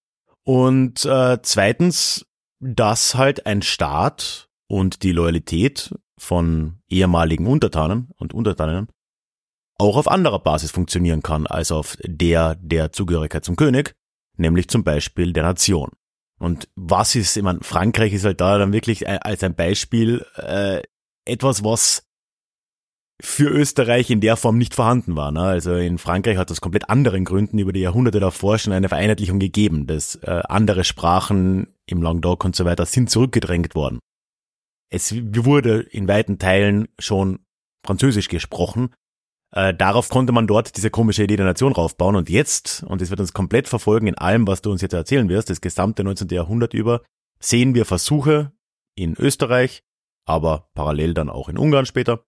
[0.43, 2.27] Und äh, zweitens,
[2.59, 8.89] dass halt ein Staat und die Loyalität von ehemaligen Untertanen und Untertaninnen
[9.77, 13.95] auch auf anderer Basis funktionieren kann als auf der der Zugehörigkeit zum König,
[14.37, 15.91] nämlich zum Beispiel der Nation.
[16.39, 20.81] Und was ist, ich meine, Frankreich ist halt da dann wirklich als ein Beispiel äh,
[21.25, 22.07] etwas, was
[23.19, 25.31] für Österreich in der Form nicht vorhanden war.
[25.31, 25.41] Ne?
[25.41, 29.39] Also in Frankreich hat das komplett anderen Gründen über die Jahrhunderte davor schon eine Vereinheitlichung
[29.39, 29.87] gegeben.
[29.87, 33.99] dass äh, andere Sprachen im Languedoc und so weiter sind zurückgedrängt worden.
[34.89, 37.39] Es wurde in weiten Teilen schon
[37.85, 38.93] Französisch gesprochen.
[39.51, 42.15] Äh, darauf konnte man dort diese komische Idee der Nation raufbauen.
[42.15, 45.29] Und jetzt, und das wird uns komplett verfolgen in allem, was du uns jetzt erzählen
[45.29, 46.27] wirst, das gesamte 19.
[46.29, 47.01] Jahrhundert über,
[47.39, 48.51] sehen wir Versuche
[48.95, 49.83] in Österreich,
[50.25, 52.25] aber parallel dann auch in Ungarn später,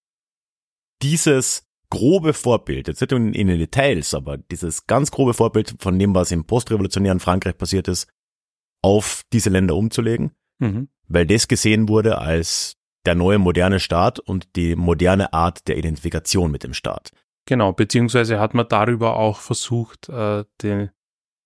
[1.02, 5.98] dieses grobe Vorbild, jetzt nicht in, in den Details, aber dieses ganz grobe Vorbild von
[5.98, 8.08] dem, was im postrevolutionären Frankreich passiert ist,
[8.82, 10.90] auf diese Länder umzulegen, mhm.
[11.08, 16.52] weil das gesehen wurde als der neue moderne Staat und die moderne Art der Identifikation
[16.52, 17.12] mit dem Staat.
[17.46, 20.92] Genau, beziehungsweise hat man darüber auch versucht, äh, den,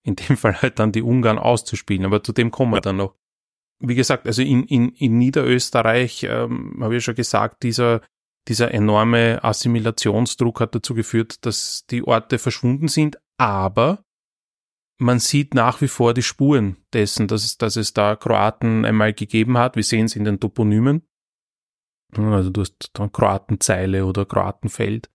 [0.02, 2.82] in dem Fall halt dann die Ungarn auszuspielen, aber zu dem kommen wir ja.
[2.82, 3.14] dann noch.
[3.80, 8.00] Wie gesagt, also in, in, in Niederösterreich, ähm, habe ich schon gesagt, dieser
[8.48, 14.04] dieser enorme Assimilationsdruck hat dazu geführt, dass die Orte verschwunden sind, aber
[14.98, 19.12] man sieht nach wie vor die Spuren dessen, dass es, dass es da Kroaten einmal
[19.12, 19.76] gegeben hat.
[19.76, 21.02] Wir sehen es in den Toponymen.
[22.18, 25.10] Also du hast dann Kroatenzeile oder Kroatenfeld.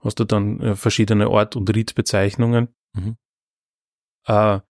[0.00, 2.68] Hast du dann äh, verschiedene Ort- und Riedbezeichnungen.
[2.94, 3.16] Mhm.
[4.26, 4.60] Äh,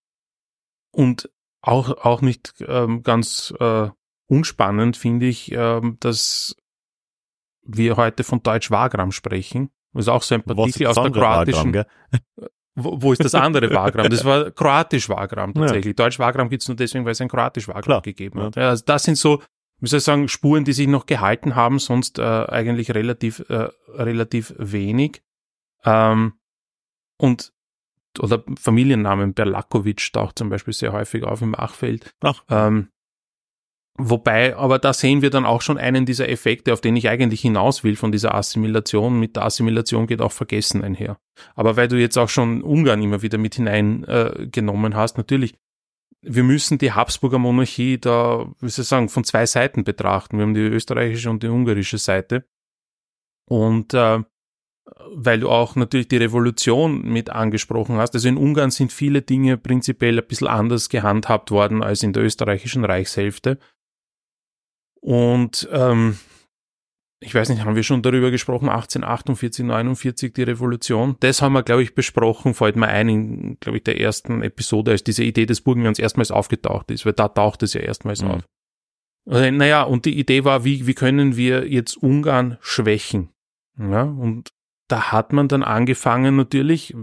[0.91, 1.29] und
[1.61, 3.89] auch, auch nicht ähm, ganz äh,
[4.27, 6.55] unspannend finde ich, ähm, dass
[7.61, 9.69] wir heute von Deutsch Wagram sprechen.
[9.93, 11.73] Das ist auch so ein Partikel aus der kroatischen.
[11.73, 11.85] Wagram,
[12.75, 14.09] wo, wo ist das andere Wagram?
[14.09, 15.97] Das war kroatisch Wagram tatsächlich.
[15.97, 16.05] Ja.
[16.05, 18.01] Deutsch Wagram gibt's nur deswegen, weil es ein kroatisch Wagram Klar.
[18.01, 18.55] gegeben hat.
[18.55, 19.41] Ja, also das sind so,
[19.79, 23.69] wie soll ich sagen, Spuren, die sich noch gehalten haben, sonst äh, eigentlich relativ, äh,
[23.89, 25.21] relativ wenig.
[25.85, 26.33] Ähm,
[27.17, 27.53] und
[28.19, 32.11] oder Familiennamen Berlakovic taucht zum Beispiel sehr häufig auf im Achfeld.
[32.21, 32.43] Ach.
[32.49, 32.89] Ähm,
[33.99, 37.41] Wobei, aber da sehen wir dann auch schon einen dieser Effekte, auf den ich eigentlich
[37.41, 39.19] hinaus will von dieser Assimilation.
[39.19, 41.17] Mit der Assimilation geht auch Vergessen einher.
[41.55, 45.55] Aber weil du jetzt auch schon Ungarn immer wieder mit hineingenommen äh, hast, natürlich,
[46.27, 50.37] wir müssen die Habsburger Monarchie da, wie soll ich sagen, von zwei Seiten betrachten.
[50.37, 52.45] Wir haben die österreichische und die ungarische Seite.
[53.49, 54.21] Und äh,
[55.13, 58.13] weil du auch natürlich die Revolution mit angesprochen hast.
[58.13, 62.23] Also in Ungarn sind viele Dinge prinzipiell ein bisschen anders gehandhabt worden als in der
[62.23, 63.59] österreichischen Reichshälfte.
[65.01, 66.17] Und ähm,
[67.19, 71.15] ich weiß nicht, haben wir schon darüber gesprochen, 1848, 49, die Revolution.
[71.19, 74.91] Das haben wir, glaube ich, besprochen, fällt mir ein, in, glaube ich, der ersten Episode,
[74.91, 78.31] als diese Idee des Burgenlands erstmals aufgetaucht ist, weil da taucht es ja erstmals mhm.
[78.31, 78.43] auf.
[79.25, 83.29] Also, naja, und die Idee war, wie, wie können wir jetzt Ungarn schwächen?
[83.79, 84.49] Ja, und
[84.87, 86.95] da hat man dann angefangen, natürlich,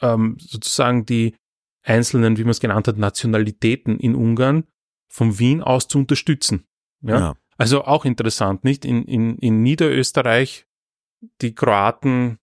[0.00, 1.34] ähm, sozusagen die
[1.82, 4.64] einzelnen, wie man es genannt hat, Nationalitäten in Ungarn
[5.08, 6.64] von Wien aus zu unterstützen.
[7.00, 7.18] Ja?
[7.18, 7.36] ja.
[7.58, 8.84] Also auch interessant, nicht?
[8.84, 10.66] In, in, in Niederösterreich
[11.42, 12.38] die Kroaten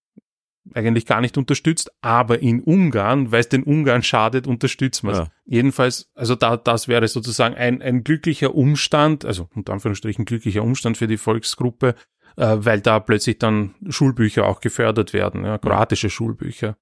[0.74, 5.18] eigentlich gar nicht unterstützt, aber in Ungarn, weil es den Ungarn schadet, unterstützt man es.
[5.20, 5.28] Ja.
[5.44, 10.98] Jedenfalls, also da, das wäre sozusagen ein, ein glücklicher Umstand, also unter Anführungsstrichen glücklicher Umstand
[10.98, 11.94] für die Volksgruppe,
[12.36, 16.76] äh, weil da plötzlich dann Schulbücher auch gefördert werden, ja, kroatische Schulbücher.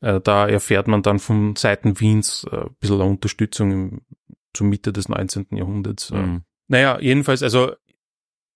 [0.00, 4.00] Äh, da erfährt man dann von Seiten Wiens äh, ein bisschen Unterstützung im,
[4.52, 5.46] zur Mitte des 19.
[5.52, 6.10] Jahrhunderts.
[6.10, 6.42] Mhm.
[6.68, 7.72] Naja, jedenfalls, also,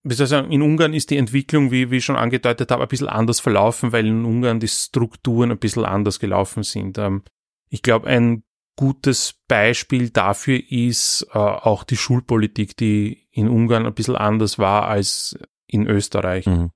[0.04, 2.82] wie soll ich sagen, in Ungarn ist die Entwicklung, wie, wie ich schon angedeutet habe,
[2.82, 6.98] ein bisschen anders verlaufen, weil in Ungarn die Strukturen ein bisschen anders gelaufen sind.
[6.98, 7.22] Ähm,
[7.68, 8.44] ich glaube, ein
[8.76, 14.88] gutes Beispiel dafür ist äh, auch die Schulpolitik, die in Ungarn ein bisschen anders war
[14.88, 16.46] als in Österreich.
[16.46, 16.70] Mhm.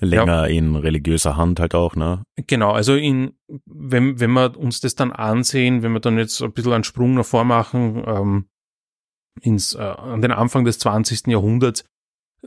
[0.00, 0.56] Länger ja.
[0.56, 2.24] in religiöser Hand halt auch, ne?
[2.48, 3.34] Genau, also in,
[3.66, 7.14] wenn, wenn wir uns das dann ansehen, wenn wir dann jetzt ein bisschen einen Sprung
[7.14, 8.48] nach vor machen, ähm,
[9.40, 11.28] ins, äh, an den Anfang des 20.
[11.28, 11.84] Jahrhunderts,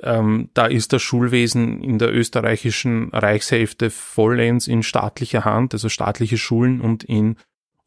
[0.01, 6.37] ähm, da ist das Schulwesen in der österreichischen Reichshälfte vollends in staatlicher Hand, also staatliche
[6.37, 7.37] Schulen und in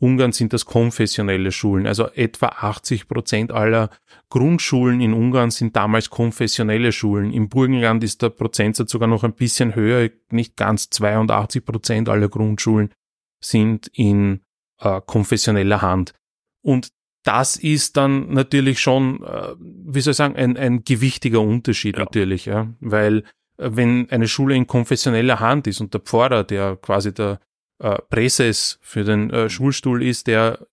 [0.00, 1.86] Ungarn sind das konfessionelle Schulen.
[1.86, 3.90] Also etwa 80 Prozent aller
[4.30, 7.32] Grundschulen in Ungarn sind damals konfessionelle Schulen.
[7.32, 12.28] Im Burgenland ist der Prozentsatz sogar noch ein bisschen höher, nicht ganz 82 Prozent aller
[12.28, 12.92] Grundschulen
[13.40, 14.40] sind in
[14.80, 16.14] äh, konfessioneller Hand.
[16.62, 16.92] Und
[17.28, 22.04] das ist dann natürlich schon, äh, wie soll ich sagen, ein, ein gewichtiger Unterschied ja.
[22.04, 23.18] natürlich, ja, weil
[23.58, 27.38] äh, wenn eine Schule in konfessioneller Hand ist und der Pfarrer, der quasi der
[27.82, 30.66] äh, Präses für den äh, Schulstuhl ist, der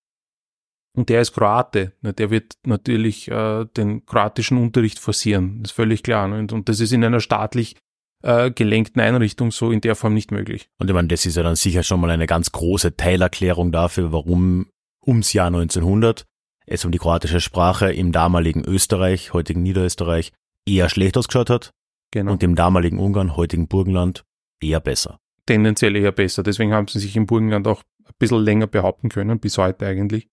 [0.96, 5.76] und der ist Kroate, ne, der wird natürlich äh, den kroatischen Unterricht forcieren, das ist
[5.76, 6.30] völlig klar.
[6.30, 6.39] Ne?
[6.39, 7.76] Und, und das ist in einer staatlich
[8.24, 10.70] äh, gelenkten Einrichtung so in der Form nicht möglich.
[10.80, 14.13] Und ich meine, das ist ja dann sicher schon mal eine ganz große Teilerklärung dafür,
[14.13, 14.68] warum
[15.06, 16.26] ums Jahr 1900
[16.65, 20.32] es um die kroatische Sprache im damaligen Österreich, heutigen Niederösterreich,
[20.65, 21.73] eher schlecht ausgeschaut hat
[22.12, 22.32] Genau.
[22.34, 24.25] und im damaligen Ungarn, heutigen Burgenland
[24.62, 25.19] eher besser.
[25.47, 26.41] tendenziell eher besser.
[26.41, 30.28] Deswegen haben sie sich im Burgenland auch ein bisschen länger behaupten können, bis heute eigentlich.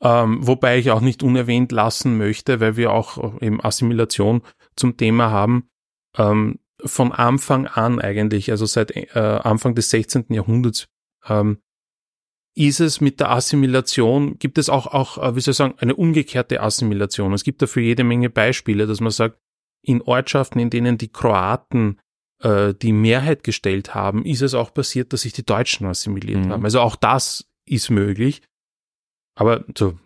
[0.00, 4.42] Ähm, wobei ich auch nicht unerwähnt lassen möchte, weil wir auch eben Assimilation
[4.76, 5.68] zum Thema haben.
[6.16, 10.26] Ähm, von Anfang an eigentlich, also seit äh, Anfang des 16.
[10.30, 10.88] Jahrhunderts,
[11.28, 11.58] ähm,
[12.54, 15.96] ist es mit der Assimilation, gibt es auch, auch, äh, wie soll ich sagen, eine
[15.96, 17.32] umgekehrte Assimilation.
[17.32, 19.38] Es gibt dafür jede Menge Beispiele, dass man sagt,
[19.84, 21.98] in Ortschaften, in denen die Kroaten
[22.42, 26.50] äh, die Mehrheit gestellt haben, ist es auch passiert, dass sich die Deutschen assimiliert Mhm.
[26.50, 26.64] haben.
[26.64, 28.42] Also auch das ist möglich.
[29.34, 29.98] Aber so,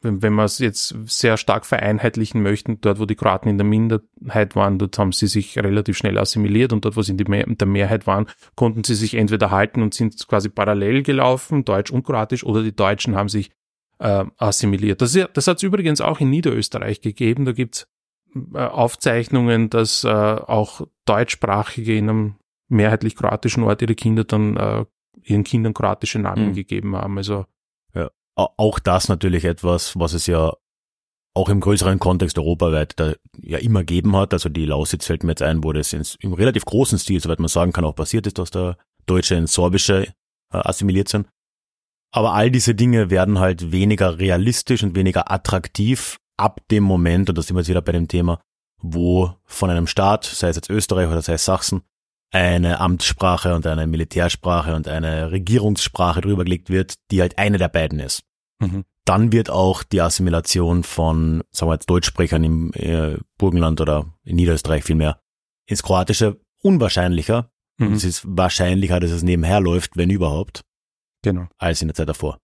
[0.00, 3.66] wenn, wenn wir es jetzt sehr stark vereinheitlichen möchten, dort wo die Kroaten in der
[3.66, 7.46] Minderheit waren, dort haben sie sich relativ schnell assimiliert und dort wo sie in Mehr,
[7.46, 12.04] der Mehrheit waren, konnten sie sich entweder halten und sind quasi parallel gelaufen, Deutsch und
[12.04, 13.50] Kroatisch, oder die Deutschen haben sich
[13.98, 15.02] äh, assimiliert.
[15.02, 17.44] Das, das hat es übrigens auch in Niederösterreich gegeben.
[17.44, 17.88] Da gibt's
[18.54, 22.34] äh, Aufzeichnungen, dass äh, auch Deutschsprachige in einem
[22.68, 24.84] mehrheitlich kroatischen Ort ihre Kinder dann äh,
[25.22, 26.54] ihren Kindern kroatische Namen Mhm.
[26.54, 27.16] gegeben haben.
[27.18, 27.46] Also
[28.38, 30.54] Auch das natürlich etwas, was es ja
[31.34, 34.32] auch im größeren Kontext europaweit da ja immer gegeben hat.
[34.32, 37.40] Also die Lausitz fällt mir jetzt ein, wo das ins, im relativ großen Stil, soweit
[37.40, 40.12] man sagen kann, auch passiert ist, dass der Deutsche ins Sorbische äh,
[40.50, 41.26] assimiliert sind.
[42.12, 47.36] Aber all diese Dinge werden halt weniger realistisch und weniger attraktiv ab dem Moment, und
[47.36, 48.40] da sind wir jetzt wieder bei dem Thema,
[48.80, 51.82] wo von einem Staat, sei es jetzt Österreich oder sei es Sachsen,
[52.32, 57.68] eine Amtssprache und eine Militärsprache und eine Regierungssprache drüber gelegt wird, die halt eine der
[57.68, 58.22] beiden ist.
[58.60, 58.84] Mhm.
[59.04, 64.36] Dann wird auch die Assimilation von, sagen wir jetzt, Deutschsprechern im äh, Burgenland oder in
[64.36, 65.20] Niederösterreich vielmehr
[65.66, 67.50] ins Kroatische unwahrscheinlicher.
[67.80, 70.62] Und mhm, es ist wahrscheinlicher, dass es nebenher läuft, wenn überhaupt,
[71.22, 71.46] genau.
[71.58, 72.38] als in der Zeit davor.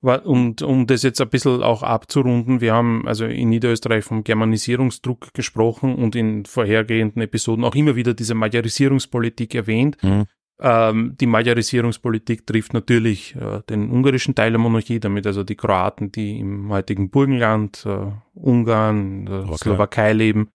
[0.00, 4.22] Wa- Und um das jetzt ein bisschen auch abzurunden, wir haben also in Niederösterreich vom
[4.22, 9.98] Germanisierungsdruck gesprochen und in vorhergehenden Episoden auch immer wieder diese Majorisierungspolitik erwähnt.
[10.02, 10.26] Mhm.
[10.60, 16.10] Ähm, die Majorisierungspolitik trifft natürlich äh, den ungarischen Teil der Monarchie, damit also die Kroaten,
[16.10, 19.56] die im heutigen Burgenland, äh, Ungarn, der Slowakei.
[19.56, 20.50] Slowakei leben.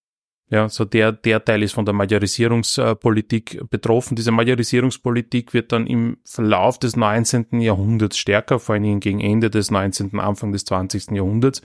[0.49, 4.15] Ja, so der, der Teil ist von der Majorisierungspolitik betroffen.
[4.15, 7.61] Diese Majorisierungspolitik wird dann im Verlauf des 19.
[7.61, 11.11] Jahrhunderts stärker, vor allen Dingen gegen Ende des 19., Anfang des 20.
[11.11, 11.63] Jahrhunderts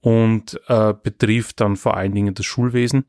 [0.00, 3.04] und äh, betrifft dann vor allen Dingen das Schulwesen.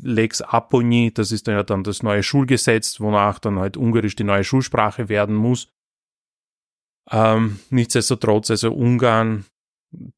[0.00, 4.24] Lex Aponi, das ist dann ja dann das neue Schulgesetz, wonach dann halt Ungarisch die
[4.24, 5.72] neue Schulsprache werden muss.
[7.10, 9.44] Ähm, nichtsdestotrotz, also Ungarn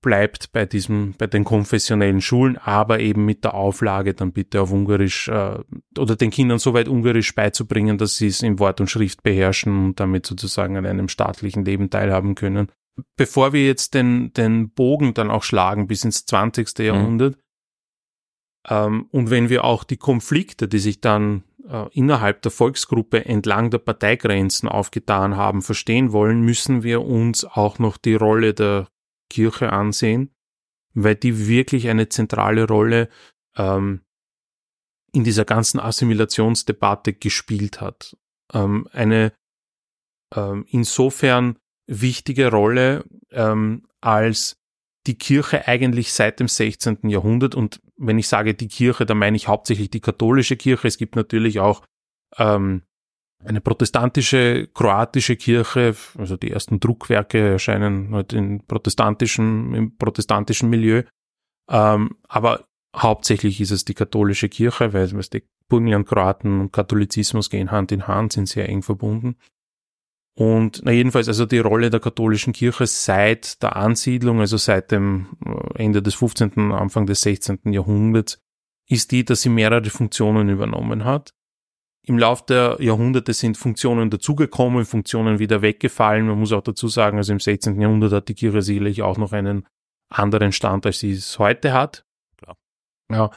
[0.00, 4.72] bleibt bei diesem, bei den konfessionellen Schulen, aber eben mit der Auflage dann bitte auf
[4.72, 5.58] Ungarisch äh,
[5.98, 10.00] oder den Kindern soweit Ungarisch beizubringen, dass sie es in Wort und Schrift beherrschen und
[10.00, 12.68] damit sozusagen an einem staatlichen Leben teilhaben können.
[13.16, 16.78] Bevor wir jetzt den, den Bogen dann auch schlagen bis ins 20.
[16.78, 17.40] Jahrhundert, ähm,
[18.68, 23.78] und wenn wir auch die Konflikte, die sich dann äh, innerhalb der Volksgruppe entlang der
[23.78, 28.88] Parteigrenzen aufgetan haben, verstehen wollen, müssen wir uns auch noch die Rolle der
[29.30, 30.34] Kirche ansehen,
[30.94, 33.08] weil die wirklich eine zentrale Rolle
[33.56, 34.02] ähm,
[35.12, 38.16] in dieser ganzen Assimilationsdebatte gespielt hat.
[38.52, 39.32] Ähm, eine
[40.34, 44.56] ähm, insofern wichtige Rolle, ähm, als
[45.06, 47.08] die Kirche eigentlich seit dem 16.
[47.08, 50.88] Jahrhundert und wenn ich sage die Kirche, dann meine ich hauptsächlich die katholische Kirche.
[50.88, 51.82] Es gibt natürlich auch
[52.38, 52.82] ähm,
[53.44, 61.02] eine protestantische, kroatische Kirche, also die ersten Druckwerke erscheinen halt in protestantischem, im protestantischen Milieu.
[61.70, 62.64] Ähm, aber
[62.96, 67.92] hauptsächlich ist es die katholische Kirche, weil weißt, die Burgenland, Kroaten und Katholizismus gehen Hand
[67.92, 69.36] in Hand, sind sehr eng verbunden.
[70.38, 75.36] Und na jedenfalls also die Rolle der katholischen Kirche seit der Ansiedlung, also seit dem
[75.44, 77.72] äh, Ende des 15., Anfang des 16.
[77.72, 78.40] Jahrhunderts,
[78.86, 81.34] ist die, dass sie mehrere Funktionen übernommen hat.
[82.02, 86.28] Im Lauf der Jahrhunderte sind Funktionen dazugekommen, Funktionen wieder weggefallen.
[86.28, 87.80] Man muss auch dazu sagen, also im 16.
[87.80, 89.66] Jahrhundert hat die Kirche sicherlich auch noch einen
[90.08, 92.06] anderen Stand, als sie es heute hat.
[92.36, 92.56] Klar.
[93.10, 93.30] Ja.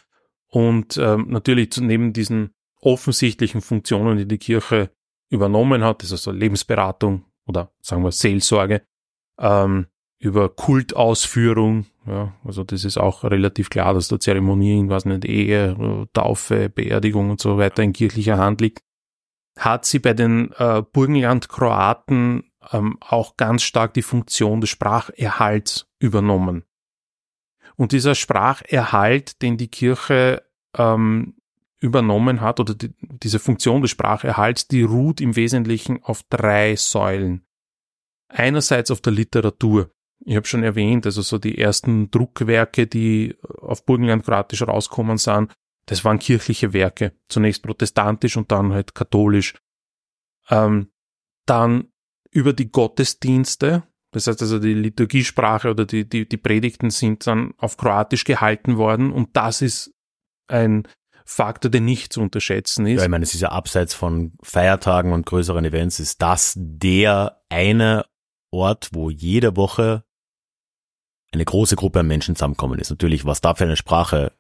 [0.50, 4.92] Und ähm, natürlich neben diesen offensichtlichen Funktionen, die die Kirche
[5.32, 8.84] übernommen hat, ist also Lebensberatung oder sagen wir Seelsorge,
[9.40, 9.88] ähm,
[10.20, 16.08] über Kultausführung, ja, also das ist auch relativ klar, dass da Zeremonien, was nicht, Ehe,
[16.14, 18.84] Taufe, Beerdigung und so weiter in kirchlicher Hand liegt,
[19.58, 26.66] hat sie bei den äh, Burgenland-Kroaten ähm, auch ganz stark die Funktion des Spracherhalts übernommen.
[27.76, 30.44] Und dieser Spracherhalt, den die Kirche
[30.78, 31.36] ähm,
[31.82, 37.46] übernommen hat oder die, diese Funktion des Spracherhalts, die ruht im Wesentlichen auf drei Säulen.
[38.30, 39.92] Einerseits auf der Literatur.
[40.24, 45.52] Ich habe schon erwähnt, also so die ersten Druckwerke, die auf Burgenland-Kroatisch rauskommen sind,
[45.88, 47.14] das waren kirchliche Werke.
[47.28, 49.56] Zunächst protestantisch und dann halt katholisch.
[50.50, 50.92] Ähm,
[51.48, 51.88] dann
[52.30, 57.56] über die Gottesdienste, das heißt also die Liturgiesprache oder die, die, die Predigten sind dann
[57.58, 59.94] auf Kroatisch gehalten worden und das ist
[60.48, 60.88] ein
[61.26, 63.00] Faktor, der nicht zu unterschätzen ist.
[63.00, 67.42] Ja, ich meine, es ist ja abseits von Feiertagen und größeren Events, ist das der
[67.50, 68.06] eine
[68.52, 70.04] Ort, wo jede Woche
[71.32, 72.90] eine große Gruppe an Menschen zusammenkommen ist.
[72.90, 74.34] Natürlich, was da für eine Sprache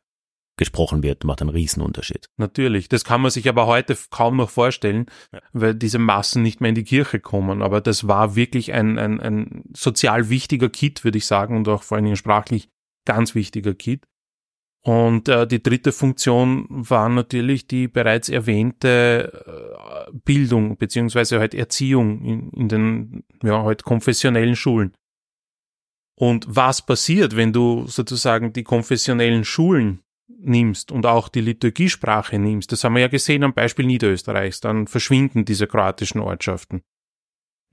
[0.57, 2.29] gesprochen wird, macht einen Riesenunterschied.
[2.37, 2.89] Natürlich.
[2.89, 5.39] Das kann man sich aber heute kaum noch vorstellen, ja.
[5.53, 7.61] weil diese Massen nicht mehr in die Kirche kommen.
[7.61, 11.83] Aber das war wirklich ein, ein, ein sozial wichtiger Kit, würde ich sagen, und auch
[11.83, 12.69] vor allen Dingen sprachlich
[13.05, 14.05] ganz wichtiger Kit.
[14.83, 22.21] Und äh, die dritte Funktion war natürlich die bereits erwähnte äh, Bildung beziehungsweise halt Erziehung
[22.23, 24.93] in, in den ja halt konfessionellen Schulen.
[26.15, 32.71] Und was passiert, wenn du sozusagen die konfessionellen Schulen nimmst und auch die Liturgiesprache nimmst?
[32.71, 34.61] Das haben wir ja gesehen am Beispiel Niederösterreichs.
[34.61, 36.81] Dann verschwinden diese kroatischen Ortschaften.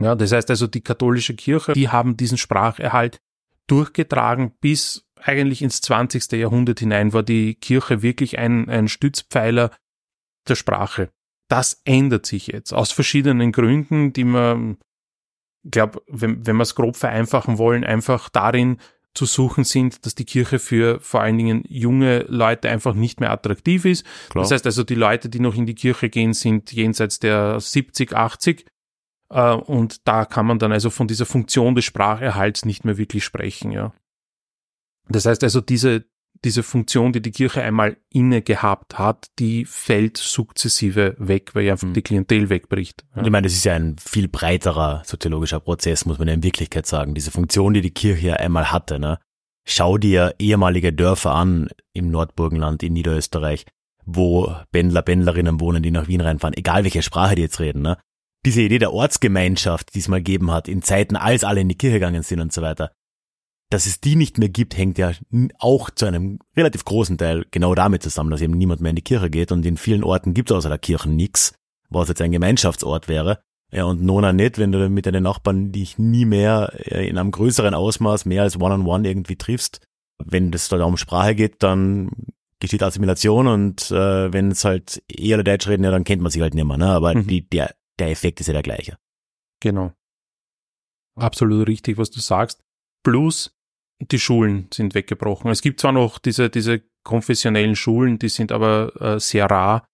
[0.01, 3.18] Ja, das heißt also, die katholische Kirche, die haben diesen Spracherhalt
[3.66, 6.33] durchgetragen bis eigentlich ins 20.
[6.33, 9.70] Jahrhundert hinein war die Kirche wirklich ein, ein Stützpfeiler
[10.48, 11.11] der Sprache.
[11.48, 14.78] Das ändert sich jetzt aus verschiedenen Gründen, die man,
[15.64, 18.78] glaube, wenn, wenn wir es grob vereinfachen wollen, einfach darin
[19.14, 23.33] zu suchen sind, dass die Kirche für vor allen Dingen junge Leute einfach nicht mehr
[23.33, 24.04] attraktiv ist.
[24.28, 24.44] Klar.
[24.44, 28.12] Das heißt also, die Leute, die noch in die Kirche gehen, sind jenseits der 70,
[28.12, 28.66] 80.
[29.31, 33.24] Äh, und da kann man dann also von dieser Funktion des Spracherhalts nicht mehr wirklich
[33.24, 33.92] sprechen, ja.
[35.09, 36.05] Das heißt also, diese,
[36.44, 41.88] diese Funktion, die die Kirche einmal inne gehabt hat, die fällt sukzessive weg, weil einfach
[41.88, 41.94] mhm.
[41.94, 43.05] die Klientel wegbricht.
[43.16, 43.23] Ja.
[43.23, 46.87] Ich meine, das ist ja ein viel breiterer soziologischer Prozess, muss man ja in Wirklichkeit
[46.87, 47.14] sagen.
[47.14, 49.18] Diese Funktion, die die Kirche einmal hatte, ne?
[49.71, 53.66] Schau dir ehemalige Dörfer an im Nordburgenland, in Niederösterreich,
[54.07, 57.99] wo Pendler, Pendlerinnen wohnen, die nach Wien reinfahren, egal welche Sprache die jetzt reden, ne?
[58.47, 61.77] Diese Idee der Ortsgemeinschaft, die es mal gegeben hat, in Zeiten, als alle in die
[61.77, 62.92] Kirche gegangen sind und so weiter,
[63.70, 65.12] dass es die nicht mehr gibt, hängt ja
[65.59, 69.02] auch zu einem relativ großen Teil genau damit zusammen, dass eben niemand mehr in die
[69.02, 71.54] Kirche geht und in vielen Orten gibt es außer der Kirche nichts,
[71.90, 73.40] was jetzt ein Gemeinschaftsort wäre.
[73.70, 77.31] Ja, und Nona nicht, wenn du mit deinen Nachbarn dich nie mehr äh, in einem
[77.31, 79.87] größeren Ausmaß mehr als One-on-One -on -one irgendwie triffst.
[80.18, 82.11] Wenn das da um Sprache geht, dann
[82.61, 86.33] geschieht Assimilation und äh, wenn es halt eher oder Deutsch reden, ja, dann kennt man
[86.33, 86.87] sich halt nicht mehr, ne?
[86.87, 87.26] Aber mhm.
[87.26, 88.96] die, der, der Effekt ist ja der gleiche.
[89.61, 89.92] Genau.
[91.14, 92.62] Absolut richtig, was du sagst.
[93.04, 93.54] Plus,
[94.00, 95.50] die Schulen sind weggebrochen.
[95.50, 99.87] Es gibt zwar noch diese, diese konfessionellen Schulen, die sind aber äh, sehr rar.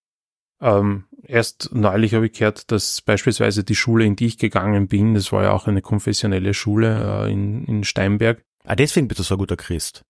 [0.60, 5.14] Ähm, erst neulich habe ich gehört, dass beispielsweise die Schule, in die ich gegangen bin,
[5.14, 8.42] das war ja auch eine konfessionelle Schule äh, in, in Steinberg.
[8.64, 10.04] Ah, deswegen bist du so ein guter Christ.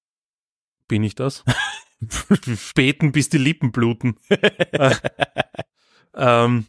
[0.89, 1.45] Bin ich das?
[2.75, 4.17] Beten, bis die Lippen bluten.
[4.29, 4.95] äh,
[6.15, 6.67] ähm,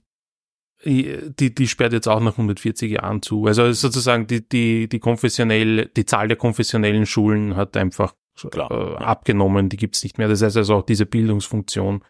[0.86, 3.46] die, die sperrt jetzt auch nach 140 Jahren zu.
[3.46, 8.14] Also sozusagen die, die, die konfessionell, die Zahl der konfessionellen Schulen hat einfach
[8.52, 10.28] Klar, äh, abgenommen, die gibt's nicht mehr.
[10.28, 12.04] Das heißt also auch diese Bildungsfunktion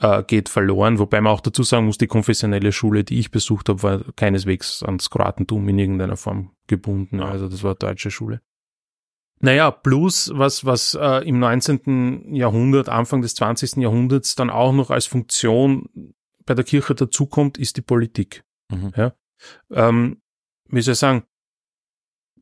[0.00, 3.68] äh, geht verloren, wobei man auch dazu sagen muss, die konfessionelle Schule, die ich besucht
[3.68, 7.18] habe, war keineswegs ans Kroatentum in irgendeiner Form gebunden.
[7.18, 7.26] Ja.
[7.26, 8.40] Also das war deutsche Schule.
[9.40, 12.34] Naja, plus was, was äh, im 19.
[12.34, 13.76] Jahrhundert, Anfang des 20.
[13.76, 16.14] Jahrhunderts dann auch noch als Funktion
[16.46, 18.44] bei der Kirche dazukommt, ist die Politik.
[18.70, 18.92] Mhm.
[18.96, 19.12] Ja?
[19.70, 20.22] Ähm,
[20.68, 21.24] wie soll ich sagen,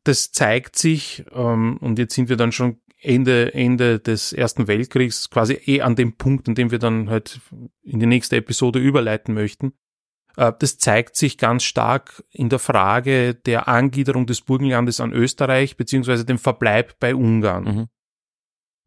[0.03, 5.29] das zeigt sich, ähm, und jetzt sind wir dann schon Ende, Ende des Ersten Weltkriegs,
[5.29, 7.39] quasi eh an dem Punkt, an dem wir dann halt
[7.81, 9.73] in die nächste Episode überleiten möchten.
[10.37, 15.77] Äh, das zeigt sich ganz stark in der Frage der Angliederung des Burgenlandes an Österreich
[15.77, 17.63] beziehungsweise dem Verbleib bei Ungarn.
[17.63, 17.87] Mhm.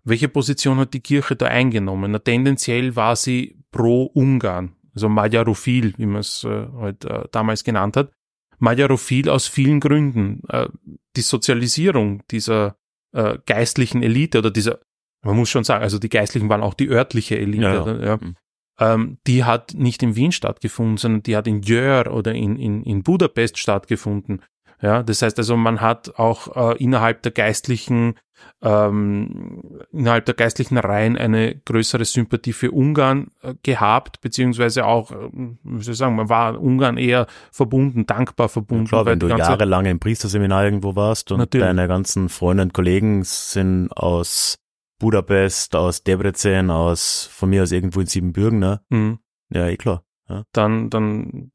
[0.05, 2.13] Welche Position hat die Kirche da eingenommen?
[2.13, 7.65] Na, tendenziell war sie pro Ungarn, also Magyarophil, wie man es äh, halt, äh, damals
[7.65, 8.13] genannt hat.
[8.59, 10.43] Magyarophil aus vielen Gründen.
[10.49, 10.69] Äh,
[11.17, 12.77] die Sozialisierung dieser
[13.13, 14.81] äh, geistlichen Elite oder dieser,
[15.23, 18.17] man muss schon sagen, also die Geistlichen waren auch die örtliche Elite, Ja, oder, ja.
[18.17, 18.37] Mhm.
[18.81, 22.83] Ähm, die hat nicht in Wien stattgefunden, sondern die hat in Győr oder in, in,
[22.85, 24.43] in Budapest stattgefunden.
[24.81, 28.15] Ja, das heißt also, man hat auch äh, innerhalb der geistlichen,
[28.63, 35.31] ähm, innerhalb der geistlichen Reihen eine größere Sympathie für Ungarn äh, gehabt, beziehungsweise auch, äh,
[35.33, 38.87] wie soll ich sagen, man war Ungarn eher verbunden, dankbar verbunden.
[38.87, 41.67] Klar, weil wenn du jahrelang im Priesterseminar irgendwo warst und Natürlich.
[41.67, 44.59] deine ganzen Freunde und Kollegen sind aus
[44.99, 48.81] Budapest, aus Debrecen, aus, von mir aus irgendwo in Siebenbürgen, ne?
[48.89, 49.19] Mhm.
[49.51, 50.05] Ja, eh klar.
[50.53, 51.53] dann, dann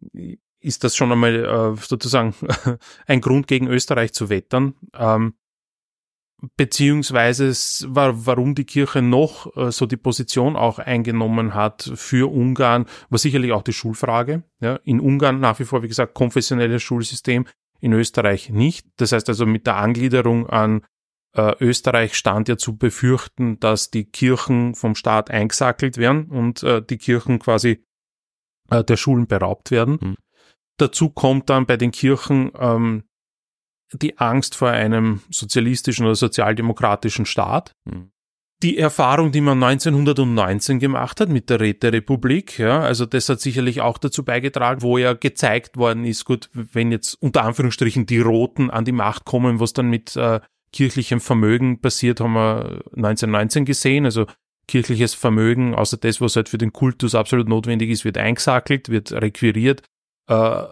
[0.63, 2.34] ist das schon einmal äh, sozusagen
[3.05, 4.75] ein Grund gegen Österreich zu wettern.
[4.97, 5.36] Ähm,
[6.58, 7.52] beziehungsweise
[7.88, 13.52] warum die Kirche noch äh, so die Position auch eingenommen hat für Ungarn, war sicherlich
[13.52, 14.44] auch die Schulfrage.
[14.60, 14.76] Ja.
[14.84, 17.46] In Ungarn nach wie vor, wie gesagt, konfessionelles Schulsystem,
[17.80, 18.88] in Österreich nicht.
[18.98, 20.86] Das heißt also mit der Angliederung an
[21.36, 26.82] äh, Österreich stand ja zu befürchten, dass die Kirchen vom Staat eingesackelt werden und äh,
[26.82, 27.84] die Kirchen quasi
[28.70, 30.00] äh, der Schulen beraubt werden.
[30.02, 30.16] Mhm.
[30.78, 33.04] Dazu kommt dann bei den Kirchen ähm,
[33.94, 37.74] die Angst vor einem sozialistischen oder sozialdemokratischen Staat.
[37.86, 38.10] Mhm.
[38.62, 43.82] Die Erfahrung, die man 1919 gemacht hat mit der Räterepublik, ja, also das hat sicherlich
[43.82, 48.70] auch dazu beigetragen, wo ja gezeigt worden ist, gut, wenn jetzt unter Anführungsstrichen die Roten
[48.70, 50.39] an die Macht kommen, was dann mit äh,
[50.72, 54.28] kirchlichem Vermögen passiert, haben wir 1919 gesehen, also
[54.68, 59.12] kirchliches Vermögen, außer das, was halt für den Kultus absolut notwendig ist, wird eingesackelt, wird
[59.12, 59.84] requiriert,
[60.28, 60.64] äh,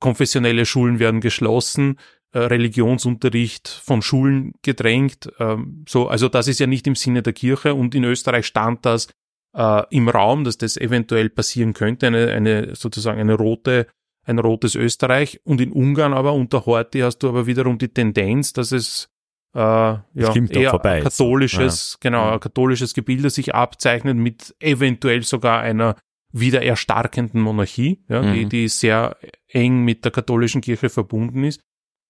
[0.00, 1.98] konfessionelle Schulen werden geschlossen,
[2.38, 5.30] Religionsunterricht von Schulen gedrängt.
[5.38, 8.84] Ähm, so, also das ist ja nicht im Sinne der Kirche und in Österreich stand
[8.84, 9.08] das
[9.56, 13.86] äh, im Raum, dass das eventuell passieren könnte, eine, eine sozusagen eine rote,
[14.26, 15.40] ein rotes Österreich.
[15.44, 19.08] Und in Ungarn aber unter Horthy hast du aber wiederum die Tendenz, dass es
[19.54, 20.02] äh, ja,
[20.50, 22.32] eher vorbei katholisches, genau, Ja.
[22.34, 25.94] ein katholisches Gebilde sich abzeichnet mit eventuell sogar einer
[26.32, 28.48] wieder erstarkenden Monarchie, ja, die, Mhm.
[28.48, 29.16] die sehr
[29.46, 31.60] eng mit der katholischen Kirche verbunden ist.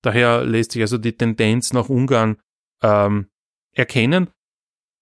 [0.04, 2.36] Daher lässt sich also die Tendenz nach Ungarn
[2.82, 3.28] ähm,
[3.72, 4.28] erkennen.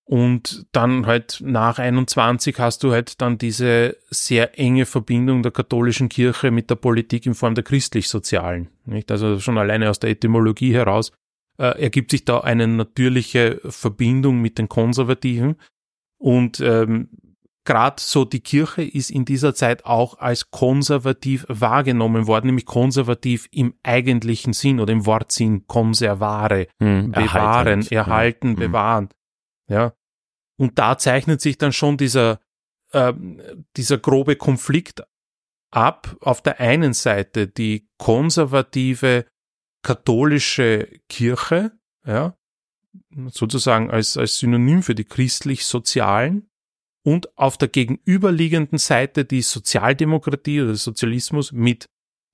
[0.04, 6.08] Und dann halt nach 21 hast du halt dann diese sehr enge Verbindung der katholischen
[6.08, 8.68] Kirche mit der Politik in Form der christlich-sozialen.
[9.08, 11.12] Also schon alleine aus der Etymologie heraus
[11.58, 15.56] äh, ergibt sich da eine natürliche Verbindung mit den Konservativen.
[16.18, 17.08] Und ähm,
[17.64, 23.48] gerade so die Kirche ist in dieser Zeit auch als konservativ wahrgenommen worden, nämlich konservativ
[23.52, 27.12] im eigentlichen Sinn oder im Wortsinn conservare, Mhm.
[27.12, 28.52] bewahren, erhalten, ja.
[28.54, 28.58] Mhm.
[28.58, 29.08] bewahren.
[29.68, 29.94] Ja.
[30.58, 32.40] Und da zeichnet sich dann schon dieser,
[32.92, 33.40] ähm,
[33.76, 35.02] dieser grobe Konflikt
[35.70, 36.16] ab.
[36.20, 39.26] Auf der einen Seite die konservative
[39.82, 41.72] katholische Kirche,
[42.06, 42.36] ja,
[43.28, 46.48] sozusagen als, als Synonym für die christlich-sozialen
[47.04, 51.86] und auf der gegenüberliegenden Seite die Sozialdemokratie oder der Sozialismus mit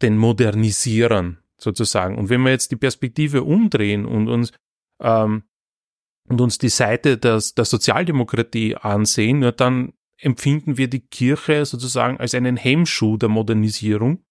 [0.02, 2.16] den Modernisierern sozusagen.
[2.16, 4.52] Und wenn wir jetzt die Perspektive umdrehen und uns
[5.00, 5.44] ähm,
[6.28, 12.18] und uns die Seite des, der Sozialdemokratie ansehen, ja, dann empfinden wir die Kirche sozusagen
[12.18, 14.24] als einen Hemmschuh der Modernisierung,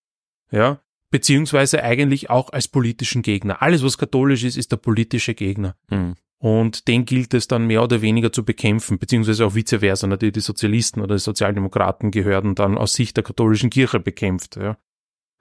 [0.51, 3.61] ja, beziehungsweise eigentlich auch als politischen Gegner.
[3.61, 5.75] Alles, was katholisch ist, ist der politische Gegner.
[5.89, 6.15] Mhm.
[6.39, 10.05] Und den gilt es dann mehr oder weniger zu bekämpfen, beziehungsweise auch vice versa.
[10.05, 14.55] Natürlich die Sozialisten oder die Sozialdemokraten gehören dann aus Sicht der katholischen Kirche bekämpft.
[14.55, 14.77] Ja.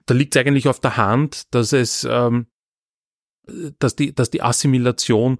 [0.07, 2.47] Da liegt es eigentlich auf der Hand, dass es, ähm,
[3.79, 5.37] dass die, dass die Assimilation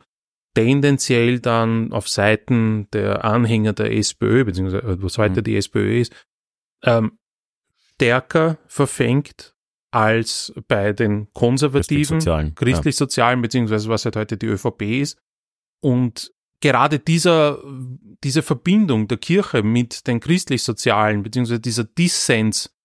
[0.54, 5.44] tendenziell dann auf Seiten der Anhänger der SPÖ, beziehungsweise was heute Mhm.
[5.44, 6.14] die SPÖ ist,
[6.84, 7.18] ähm,
[7.94, 9.56] stärker verfängt
[9.92, 15.18] als bei den konservativen Christlich-Sozialen, christlich-sozialen, beziehungsweise was halt heute die ÖVP ist.
[15.82, 17.62] Und gerade dieser,
[18.24, 22.76] diese Verbindung der Kirche mit den christlich-sozialen, beziehungsweise dieser Dissens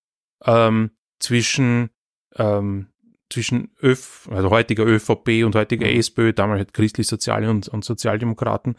[0.44, 1.90] ähm, zwischen,
[2.36, 2.88] ähm,
[3.30, 5.98] zwischen Öf, also heutiger ÖVP und heutiger Mhm.
[5.98, 8.76] SPÖ, damals halt christlich-soziale und, und Sozialdemokraten,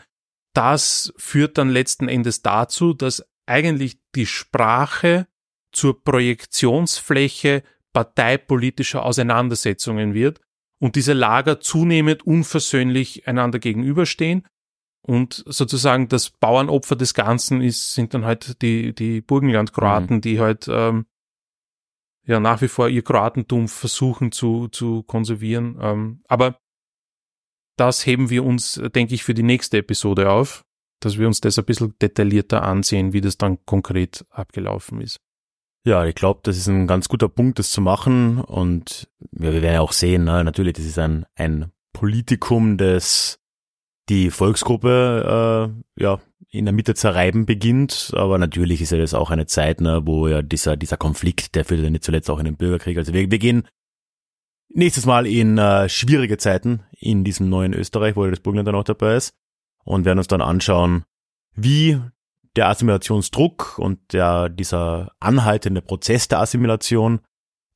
[0.53, 5.27] das führt dann letzten Endes dazu, dass eigentlich die Sprache
[5.71, 10.39] zur Projektionsfläche parteipolitischer Auseinandersetzungen wird
[10.83, 14.45] und diese Lager zunehmend unversöhnlich einander gegenüberstehen.
[15.01, 20.67] Und sozusagen das Bauernopfer des Ganzen ist, sind dann halt die, die Burgenlandkroaten, die halt
[20.69, 21.05] ähm,
[22.25, 25.77] ja nach wie vor ihr Kroatentum versuchen zu, zu konservieren.
[25.79, 26.59] Ähm, aber
[27.77, 30.65] das heben wir uns, denke ich, für die nächste Episode auf,
[30.99, 35.21] dass wir uns das ein bisschen detaillierter ansehen, wie das dann konkret abgelaufen ist.
[35.85, 38.39] Ja, ich glaube, das ist ein ganz guter Punkt, das zu machen.
[38.39, 40.43] Und ja, wir werden ja auch sehen, ne?
[40.43, 43.39] natürlich, das ist ein, ein Politikum, das
[44.09, 46.19] die Volksgruppe äh, ja
[46.49, 48.11] in der Mitte zerreiben beginnt.
[48.15, 51.65] Aber natürlich ist ja das auch eine Zeit, ne, wo ja dieser, dieser Konflikt, der
[51.65, 52.97] führt ja nicht zuletzt auch in den Bürgerkrieg.
[52.97, 53.67] Also wir, wir gehen
[54.69, 58.83] nächstes Mal in äh, schwierige Zeiten in diesem neuen Österreich, wo das Burgenland dann auch
[58.83, 59.33] dabei ist.
[59.85, 61.03] Und werden uns dann anschauen,
[61.55, 61.99] wie
[62.55, 67.21] der Assimilationsdruck und der, dieser anhaltende Prozess der Assimilation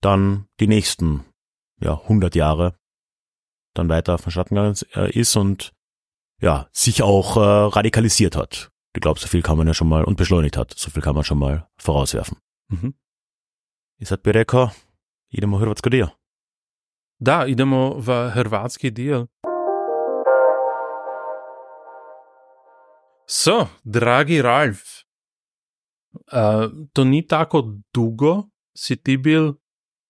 [0.02, 1.26] dann die nächsten
[1.82, 2.76] ja, 100 Jahre
[3.74, 5.74] dann weiter vonstatten gegangen äh, ist und
[6.42, 8.72] ja, sich auch äh, radikalisiert hat.
[8.96, 10.74] Ich glaube, so viel kann man ja schon mal und beschleunigt hat.
[10.74, 12.38] So viel kann man schon mal vorauswerfen.
[12.70, 12.94] Mhm.
[14.00, 14.72] I sad bi rekao,
[15.30, 16.12] idemo hrvatsko dio.
[17.20, 19.28] Da, idemo v hrvatski dio.
[23.30, 24.82] So, dragi Ralf,
[26.14, 27.62] uh, to ni tako
[27.94, 29.54] dugo si ti bil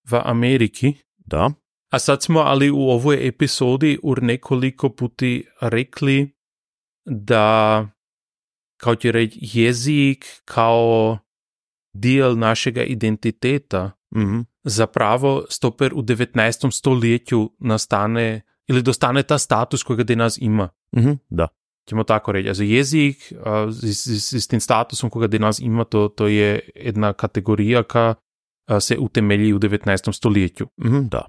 [0.10, 0.94] v Ameriki.
[1.18, 1.52] Da.
[1.90, 6.36] A sad smo ali u ovoj epizodi ur nekoliko puti rekli
[7.06, 7.88] da
[8.78, 11.18] kao ti reći jezik kao
[11.94, 14.40] dijel našega identiteta Mhm.
[14.64, 16.72] zapravo stoper u 19.
[16.72, 20.70] stoletju nastane ili dostane ta status kojega danas ima.
[20.98, 21.12] Mhm.
[21.30, 21.48] Da.
[21.90, 22.50] Ćemo tako reći.
[22.50, 23.74] Also jezik uh,
[24.40, 28.16] s, tim statusom kojega danas ima, to, to je jedna kategorija ka
[28.80, 30.14] se utemelji u 19.
[30.14, 30.68] stoletju.
[30.84, 31.08] Mhm.
[31.08, 31.26] Da.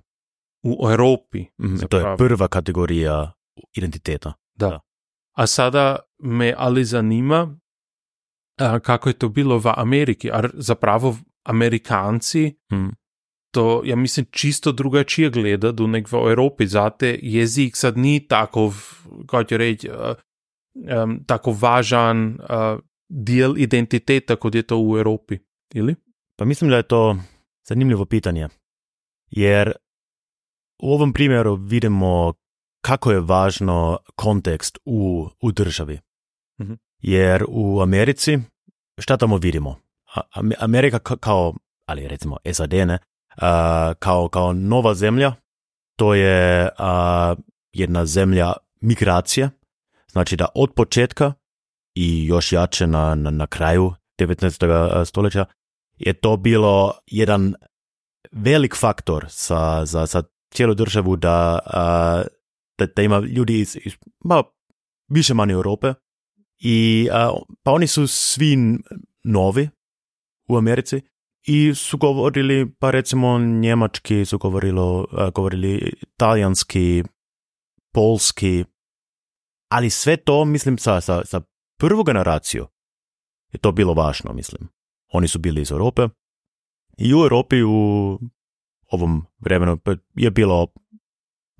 [0.62, 1.44] U Europi.
[1.62, 1.76] Mhm.
[1.90, 3.32] To je prva kategorija
[3.76, 4.32] identiteta.
[4.54, 4.80] Da.
[5.36, 7.58] A sada me ali zanima
[8.60, 10.30] a, kako je to bilo v Ameriki.
[10.30, 12.88] A zapravo Amerikanci Mhm.
[13.54, 16.66] to, ja mislim, čisto drugačije gleda do nek v Evropi.
[16.66, 18.72] Zate jezik sad ni tako,
[19.26, 19.96] kot je reči, uh,
[21.02, 25.38] um, tako važan uh, del identiteta, kot je to v Evropi.
[25.74, 25.94] Ili?
[26.36, 27.16] Pa mislim da je to
[27.68, 28.48] zanimljivo pitanje,
[29.30, 29.72] jer
[30.82, 32.34] u ovom primjeru vidimo
[32.80, 36.00] kako je važno kontekst u, u državi.
[36.60, 36.72] Mhm.
[36.98, 38.38] Jer u Americi,
[38.98, 39.76] šta tamo vidimo?
[40.58, 41.54] Amerika ka- kao,
[41.86, 42.98] ali recimo SAD ne,
[43.36, 45.34] a, kao, kao nova zemlja,
[45.96, 47.34] to je a,
[47.72, 49.50] jedna zemlja migracije,
[50.12, 51.32] znači da od početka
[51.94, 55.04] i još jače na, na, na kraju 19.
[55.04, 55.44] stoljeća
[55.96, 57.54] je to bilo jedan
[58.32, 60.22] velik faktor sa, za, za
[60.54, 62.22] cijelu državu da, a,
[62.78, 63.92] da, da ima ljudi iz, iz
[64.24, 64.42] ma,
[65.08, 65.94] više manje Europe
[66.58, 67.30] i a,
[67.62, 68.56] pa oni su svi
[69.24, 69.68] novi
[70.48, 71.00] u Americi
[71.46, 77.04] i su govorili pa recimo njemački su govorilo, govorili talijanski,
[77.92, 78.64] polski,
[79.68, 81.40] ali sve to mislim sa, sa, sa
[81.78, 82.66] prvu generaciju
[83.52, 84.68] je to bilo važno mislim.
[85.12, 86.08] Oni su bili iz Europe
[86.98, 88.18] i u Europi u
[88.90, 90.66] ovom vremenu pa je bilo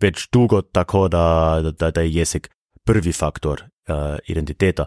[0.01, 2.51] već dugo tako da, da, da je jezik
[2.85, 3.95] prvi faktor uh,
[4.27, 4.87] identiteta.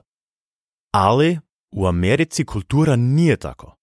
[0.93, 1.39] Ali
[1.71, 3.77] u Americi kultura nije tako.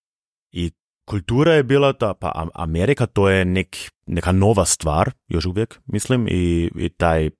[0.50, 0.70] I
[1.08, 3.76] kultura je bila ta, pa Am- Amerika to je nek,
[4.06, 7.30] neka nova stvar, još uvijek, mislim, i, i taj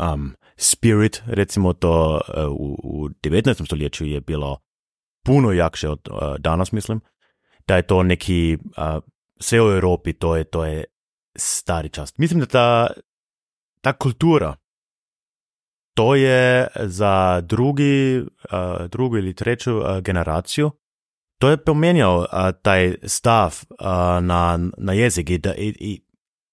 [0.00, 3.64] um, spirit, recimo to uh, u, u 19.
[3.66, 4.58] stoljeću je bilo
[5.24, 7.00] puno jakše od uh, danas, mislim,
[7.66, 8.58] da je to neki,
[9.40, 10.84] sve u Europi, to je, to je
[11.36, 12.18] stari čas.
[12.18, 12.86] Mislim da ta,
[13.80, 14.56] ta kultura,
[15.94, 18.24] to je za drugi,
[18.90, 20.70] drugu ili treću generaciju,
[21.38, 22.26] to je promijenio uh,
[22.62, 23.64] taj stav
[24.22, 26.00] na, na jezik i, da, i,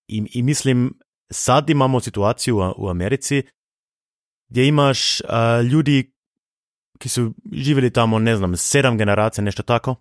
[0.07, 0.99] i, i, mislim
[1.31, 3.43] sad imamo situaciju u Americi
[4.53, 6.13] gdje imaš uh, ljudi
[7.03, 9.95] ki su živjeli tamo, ne znam, sedam generacija, nešto tako,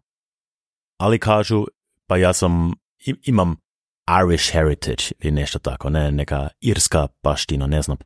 [1.00, 1.66] ali kažu,
[2.06, 2.72] pa ja sam,
[3.24, 3.56] imam
[4.22, 7.96] Irish heritage ili nešto tako, ne, neka irska baština, ne znam,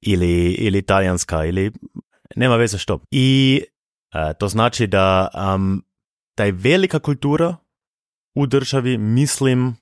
[0.00, 1.72] ili, ili talijanska, ili
[2.36, 2.98] nema veze što.
[3.10, 3.60] I
[4.14, 5.84] uh, to znači da um,
[6.34, 7.56] taj velika kultura
[8.34, 9.76] u državi, mislim,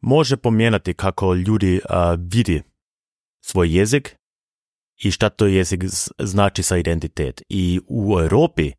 [0.00, 2.62] može pomijenati kako ljudi uh, vidi
[3.44, 4.16] svoj jezik
[4.98, 5.84] i šta to jezik
[6.18, 7.42] znači sa identitet.
[7.48, 8.72] I u Europi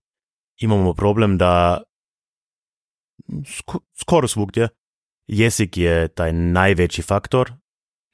[0.57, 1.83] imamo problem da
[3.45, 4.69] sko- skoro svugdje
[5.27, 7.51] jezik je taj najveći faktor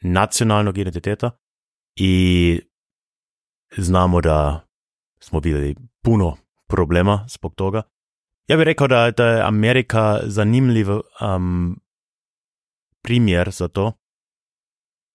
[0.01, 1.31] nacionalnog identiteta
[1.95, 2.59] i
[3.77, 4.67] znamo da
[5.19, 6.37] smo vidjeli puno
[6.67, 7.81] problema zbog toga.
[8.47, 11.79] Ja bih rekao da, da je Amerika zanimljiv um,
[13.01, 13.91] primjer za to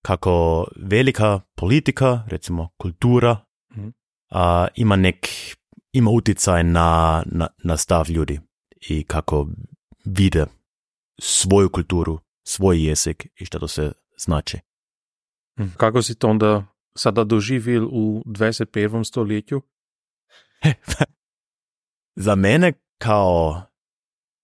[0.03, 3.44] kako velika politika, recimo kultura,
[3.76, 3.88] Mhm.
[4.30, 5.26] a, ima nek,
[5.92, 8.40] ima utjecaj na, na, na stav ljudi
[8.88, 9.46] i kako
[10.05, 10.46] vide
[11.20, 14.59] svoju kulturu, svoj jezik i što to se znači.
[15.76, 16.64] Kako si to onda
[16.96, 19.05] sada doživil u 21.
[19.05, 19.62] stoljetju?
[22.16, 23.62] Za mene kao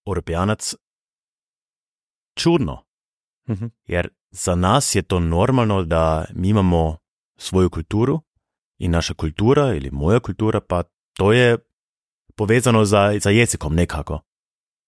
[0.07, 0.75] europejanac
[2.39, 2.83] čudno,
[3.49, 3.67] Mhm.
[3.87, 4.09] jer
[4.45, 6.97] za nas je to normalno da mi imamo
[7.37, 8.21] svoju kulturu
[8.79, 10.83] i naša kultura ili moja kultura, pa
[11.17, 11.59] to je
[12.37, 14.21] povezano za, za jezikom nekako.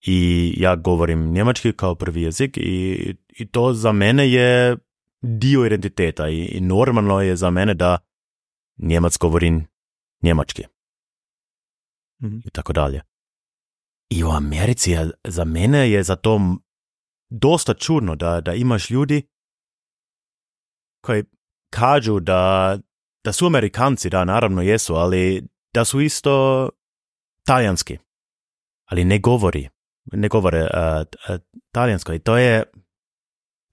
[0.06, 4.76] I ja govorim njemački kao prvi jezik i, i to za mene je
[5.22, 7.98] dio identiteta i, i normalno je za mene da
[8.78, 9.66] njemac govorim
[10.22, 10.64] njemački
[12.22, 12.38] Mhm.
[12.44, 13.02] i tako dalje.
[14.10, 16.56] I u Americi za mene je za to
[17.30, 19.22] dosta čudno da, da imaš ljudi
[21.00, 21.24] koji
[21.70, 22.78] kažu da,
[23.24, 26.68] da su Amerikanci, da naravno jesu, ali da su isto
[27.44, 27.98] talijanski.
[28.84, 29.68] Ali ne govori,
[30.12, 31.40] ne govore uh, uh,
[31.72, 32.62] talijansko i to je,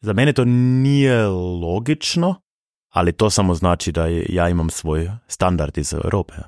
[0.02, 1.28] za mene to nije
[1.62, 2.42] logično,
[2.90, 6.34] ali to samo znači da ja imam svoj standard iz Europe.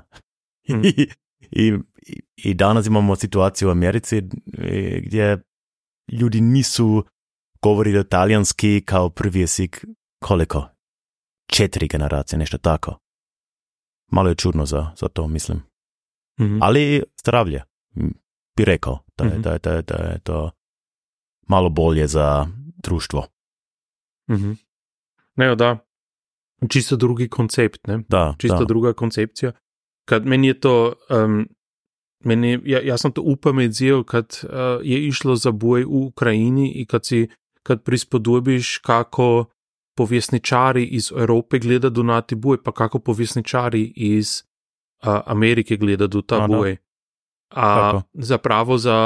[0.70, 0.82] Mm.
[0.84, 1.08] I,
[1.52, 1.74] i,
[2.36, 4.18] I danas imamo situaciju u Americi
[4.58, 5.38] e, gdje
[6.12, 7.04] ljudi nisu
[7.62, 9.86] govorili talijanski kao prvi jezik
[10.20, 10.66] koliko?
[11.48, 12.98] Četiri generacije, nešto tako.
[14.12, 15.62] Malo je čudno za, za to, mislim.
[16.40, 16.58] Mhm.
[16.62, 17.64] Ali zdravlje,
[18.58, 19.42] bi rekao, da, je- Mhm.
[19.42, 20.52] da, je- da, je- da je to
[21.48, 22.48] malo bolje za
[22.78, 23.28] društvo.
[24.30, 24.52] Mhm.
[25.36, 25.78] Ne, da.
[26.70, 28.04] Čisto drugi koncept, ne?
[28.10, 28.66] Da, Čisto da.
[28.66, 29.52] druga koncepcija.
[30.06, 30.94] Kad meni je to,
[31.26, 31.48] um,
[32.20, 34.50] meni, ja, ja sam to upametil, kad uh,
[34.84, 37.28] je išlo za boj v Ukrajini in kad si,
[37.64, 39.46] kad prispodobiš, kako
[39.98, 44.44] povjesničari iz Evrope gledajo na ti boj, pa kako povjesničari iz
[45.04, 46.48] uh, Amerike gledajo ta A, da.
[46.48, 46.78] boj.
[47.50, 48.02] A Kako?
[48.14, 48.98] zapravo za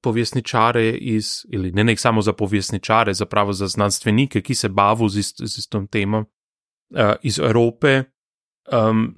[0.00, 5.18] povjesničare iz, ili ne nek samo za povjesničare, zapravo za znanstvenike, ki se bavijo z,
[5.18, 8.02] ist, z istom temom uh, iz Evrope,
[8.72, 9.14] um,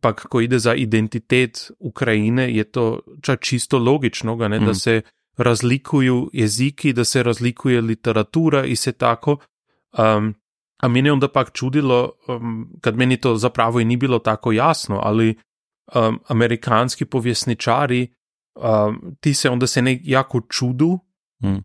[0.00, 3.00] pa kako ide za identitet Ukrajine, je to
[3.40, 4.66] čisto logično, ga, ne, Mhm.
[4.66, 5.02] da se
[5.36, 9.36] razlikuju jeziki, da se razlikuje literatura in se tako.
[9.98, 10.34] Um,
[10.82, 14.52] a meni je onda pak čudilo, um, kad meni to zapravo i ni bilo tako
[14.52, 15.34] jasno, ali
[15.94, 18.08] um, amerikanski povjesničari,
[18.54, 20.98] um, ti se onda se ne jako čudu,
[21.42, 21.62] Mm.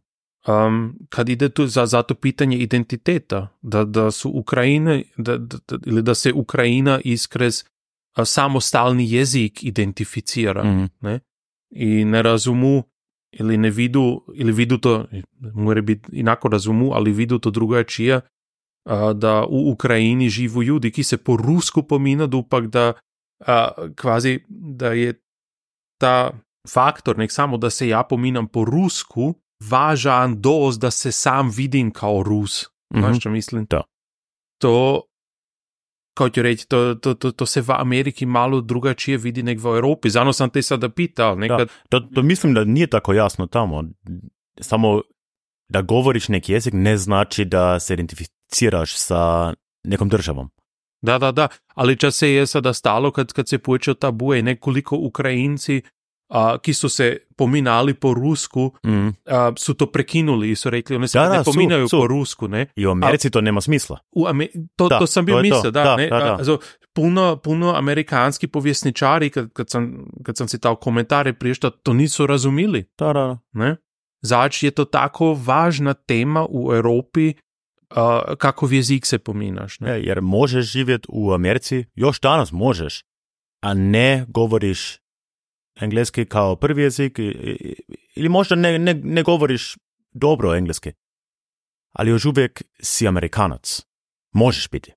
[0.54, 5.58] um, kad ide tu za, za to pitanje identiteta, da, da su Ukrajine, da, da,
[5.68, 7.64] da, ili da se Ukrajina iskrez
[8.16, 10.86] a, samostalni jezik identificira Mhm.
[11.02, 11.20] ne?
[11.72, 12.84] i ne razumu
[13.32, 15.06] ili ne vidu, ili vidu to,
[15.54, 18.22] mora biti inako razumu, ali vidu to drugačije,
[18.90, 22.94] a, da u Ukrajini živu ljudi, ki se po rusku pominadu, pak da
[23.46, 25.22] a, kvazi, da je
[26.02, 26.32] ta
[26.70, 29.34] faktor, nek samo da se ja pominam po rusku,
[29.70, 32.66] važan dost da se sam vidim kao Rus.
[32.94, 33.04] Mhm.
[33.04, 33.66] Znaš što mislim?
[33.70, 33.84] Da.
[34.62, 35.02] To,
[36.20, 39.68] kao ću reći, to, to, to, to se v Ameriki malo drugačije vidi nek v
[39.68, 40.10] Evropi.
[40.10, 43.84] Zano sam te sada pital, nekad, To, to mislim da nije tako jasno tamo.
[44.62, 45.02] Samo
[45.70, 49.54] da govoriš neki jezik ne znači da se identificiraš sa
[49.84, 50.50] nekom državom.
[51.02, 54.44] da, da, da, ali čas se je sada stalo, kad, kad se počeo ta buje,
[54.44, 55.82] nekoliko Ukrajinci,
[56.30, 59.08] a, ki so se pominali po rusku, Mm.
[59.26, 61.52] a, su to prekinuli i su rekli, oni se Da, da, ne su,
[61.88, 62.00] su.
[62.00, 62.66] po rusku, ne?
[62.76, 63.98] I u Americi to nema smisla.
[64.12, 65.42] U Ame to, Da, to sam to.
[65.42, 66.32] mislil, da, Da, ne, da, da.
[66.34, 66.58] Also,
[66.94, 72.28] puno, puno amerikanski povjesničari, kad, kad, sem, kad sem si ta komentarje prišta, to niso
[72.28, 72.86] razumeli.
[72.98, 73.38] Da, da, da.
[73.54, 73.76] Ne?
[74.22, 77.34] Zač je to tako važna tema u Evropi,
[77.90, 77.98] uh,
[78.38, 79.80] kako jezik se pominaš.
[79.80, 79.92] Ne?
[79.92, 83.04] E, jer možeš živjeti u Americi, još danas možeš,
[83.64, 84.98] a ne govoriš
[85.80, 87.20] engleski kao prvi jezik
[88.16, 89.78] ili možda ne, ne, ne govoriš
[90.12, 90.92] dobro engleski,
[91.92, 93.82] ali još uvijek si Amerikanac.
[94.32, 94.94] Možeš biti.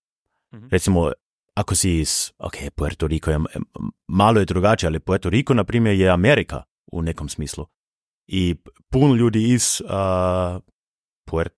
[0.54, 0.66] Mhm.
[0.70, 1.12] Recimo,
[1.54, 3.38] ako si iz, ok, Puerto Rico je
[4.08, 6.62] malo je drugačije, ali Puerto Rico, na primjer, je Amerika
[6.92, 7.66] u nekom smislu.
[8.26, 8.54] I
[8.90, 10.62] puno ljudi iz uh,
[11.26, 11.56] Puerto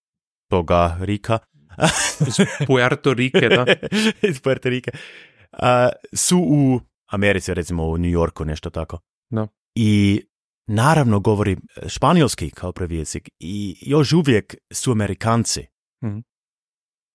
[1.01, 1.39] Rica
[2.29, 3.67] Iz Puerto Rike, da.
[4.31, 4.91] iz Puerto Rika,
[5.53, 5.59] uh,
[6.13, 8.99] su u Americi, recimo u New Yorku, nešto tako.
[9.35, 9.49] Da.
[9.75, 10.23] I
[10.67, 11.57] naravno govori
[11.87, 15.67] španjolski kao prvi jezik i još uvijek su Amerikanci.
[16.05, 16.19] Mhm.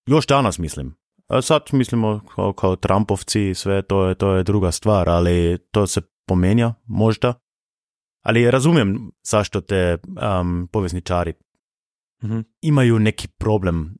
[0.08, 0.96] Još danas mislim.
[1.28, 5.58] A sad mislimo kao, kao Trumpovci i sve, to je, to je druga stvar, ali
[5.72, 7.34] to se pomenja možda.
[8.26, 9.98] Ali razumijem zašto te
[10.42, 11.34] um, povjesničari
[12.24, 12.40] Mhm.
[12.62, 13.98] imaju neki problem.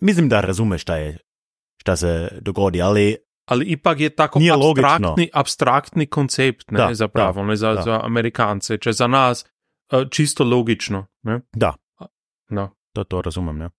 [0.00, 1.18] Mislim da razumeš šta je,
[1.80, 5.26] šta se dogodi, ali Ali ipak je tako Nije abstraktni, logično.
[5.32, 7.82] abstraktni koncept ne, Da, zapravo, da, ne, za, da.
[7.82, 9.44] za Amerikance, če za nas
[9.92, 11.06] uh, čisto logično.
[11.22, 11.40] Ne?
[11.52, 11.74] da,
[12.48, 12.70] No.
[12.92, 13.58] to, to razumem.
[13.58, 13.70] Ne?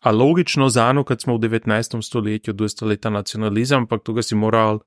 [0.00, 2.02] A logično za eno, kad smo v 19.
[2.02, 4.78] stoletju dostali ta nacionalizem, ampak tu ga si moral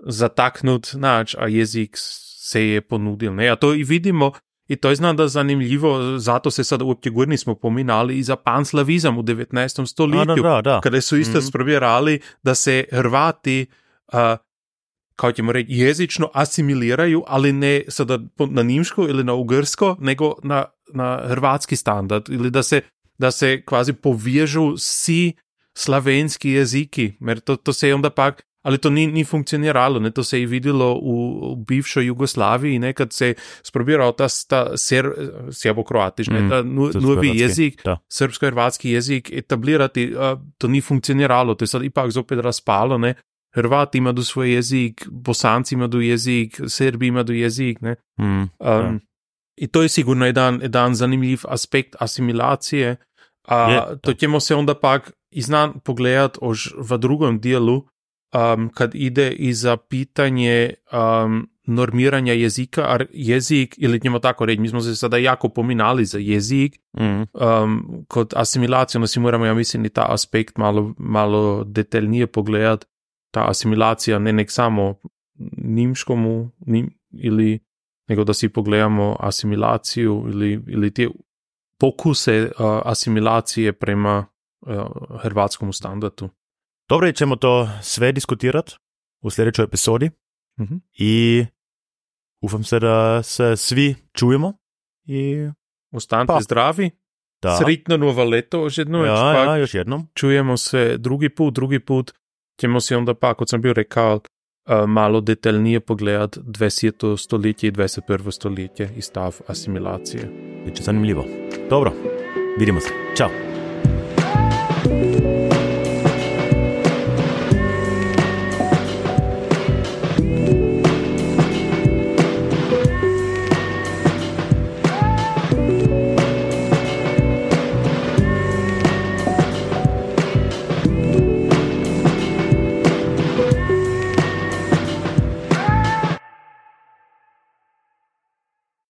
[0.00, 3.34] zataknuti, nač, a jezik se je ponudil.
[3.34, 3.48] Ne?
[3.48, 4.32] A to vidimo,
[4.70, 8.36] i to je znam da zanimljivo, zato se sad uopće gurni smo pominali i za
[8.36, 9.82] panslavizam u 19.
[9.82, 10.42] A, stoletju.
[10.42, 10.80] da, da, da.
[10.80, 11.46] kada su isto Mhm.
[11.46, 13.66] sprobirali da se Hrvati,
[14.12, 14.18] uh,
[15.16, 18.18] kao ćemo reći, jezično asimiliraju, ali ne sada
[18.50, 20.64] na nimško ili na ugrsko, nego na,
[20.94, 22.80] na hrvatski standard, ili da se,
[23.18, 25.32] da se kvazi povježu svi
[25.74, 30.24] slavenski jeziki, jer to, to se onda pak ali to ni, ni funkcioniralo, ne, to
[30.24, 35.10] se je videlo u, u bivšoj Jugoslaviji, nekad se sprobirao ta, ta ser,
[35.50, 41.62] serbo-kroatiš, ne, Mm, ta nu, novi jezik, srpsko-hrvatski jezik etablirati, a, to ni funkcioniralo, to
[41.62, 43.14] je sad ipak zopet razpalo, ne.
[43.54, 47.96] Hrvati imaju svoj jezik, Bosanci imaju jezik, Srbi imaju jezik, ne.
[48.20, 48.42] Mm.
[48.58, 49.00] Um,
[49.56, 52.96] I to je sigurno jedan, jedan zanimljiv aspekt asimilacije.
[53.48, 57.84] A Je, to ćemo se onda pak iznan pogledat ož v drugom dijelu,
[58.34, 64.60] um, kad ide i za pitanje um, normiranja jezika, a jezik, ili ćemo tako reći,
[64.60, 69.46] mi smo se sada jako pominali za jezik, Mm, um, kod asimilacije, onda si moramo,
[69.46, 72.84] ja mislim, i ta aspekt malo, malo detaljnije pogledat,
[73.30, 74.94] ta asimilacija ne nek samo
[75.56, 77.58] nimškomu nim, ili
[78.08, 81.08] nego da si pogledamo asimilaciju ili, ili te
[81.78, 82.50] pokuse uh,
[82.84, 84.26] asimilacije prema
[84.60, 86.28] uh, hrvatskom standardu.
[86.90, 88.74] Dobro, ćemo to sve diskutirati
[89.22, 90.10] u sljedećoj epizodi
[90.60, 90.74] Mhm.
[90.92, 91.44] i
[92.42, 94.52] ufam se da se svi čujemo
[95.04, 95.48] i
[95.92, 96.40] Ostanite Pa.
[96.40, 96.90] zdravi,
[97.42, 100.08] da, sretno novo leto, že jedno ja, ja, još jednom.
[100.14, 102.12] čujemo se drugi put, drugi put
[102.60, 104.22] ćemo si onda pa, kot sam bil rekao, uh,
[104.88, 107.16] malo detaljnije pogledat 20.
[107.16, 108.30] stoletje i 21.
[108.30, 110.30] stoletje i stav asimilacije.
[110.66, 111.24] Biće zanimljivo.
[111.70, 111.92] Dobro,
[112.58, 112.88] vidimo se.
[113.16, 113.30] Ćao.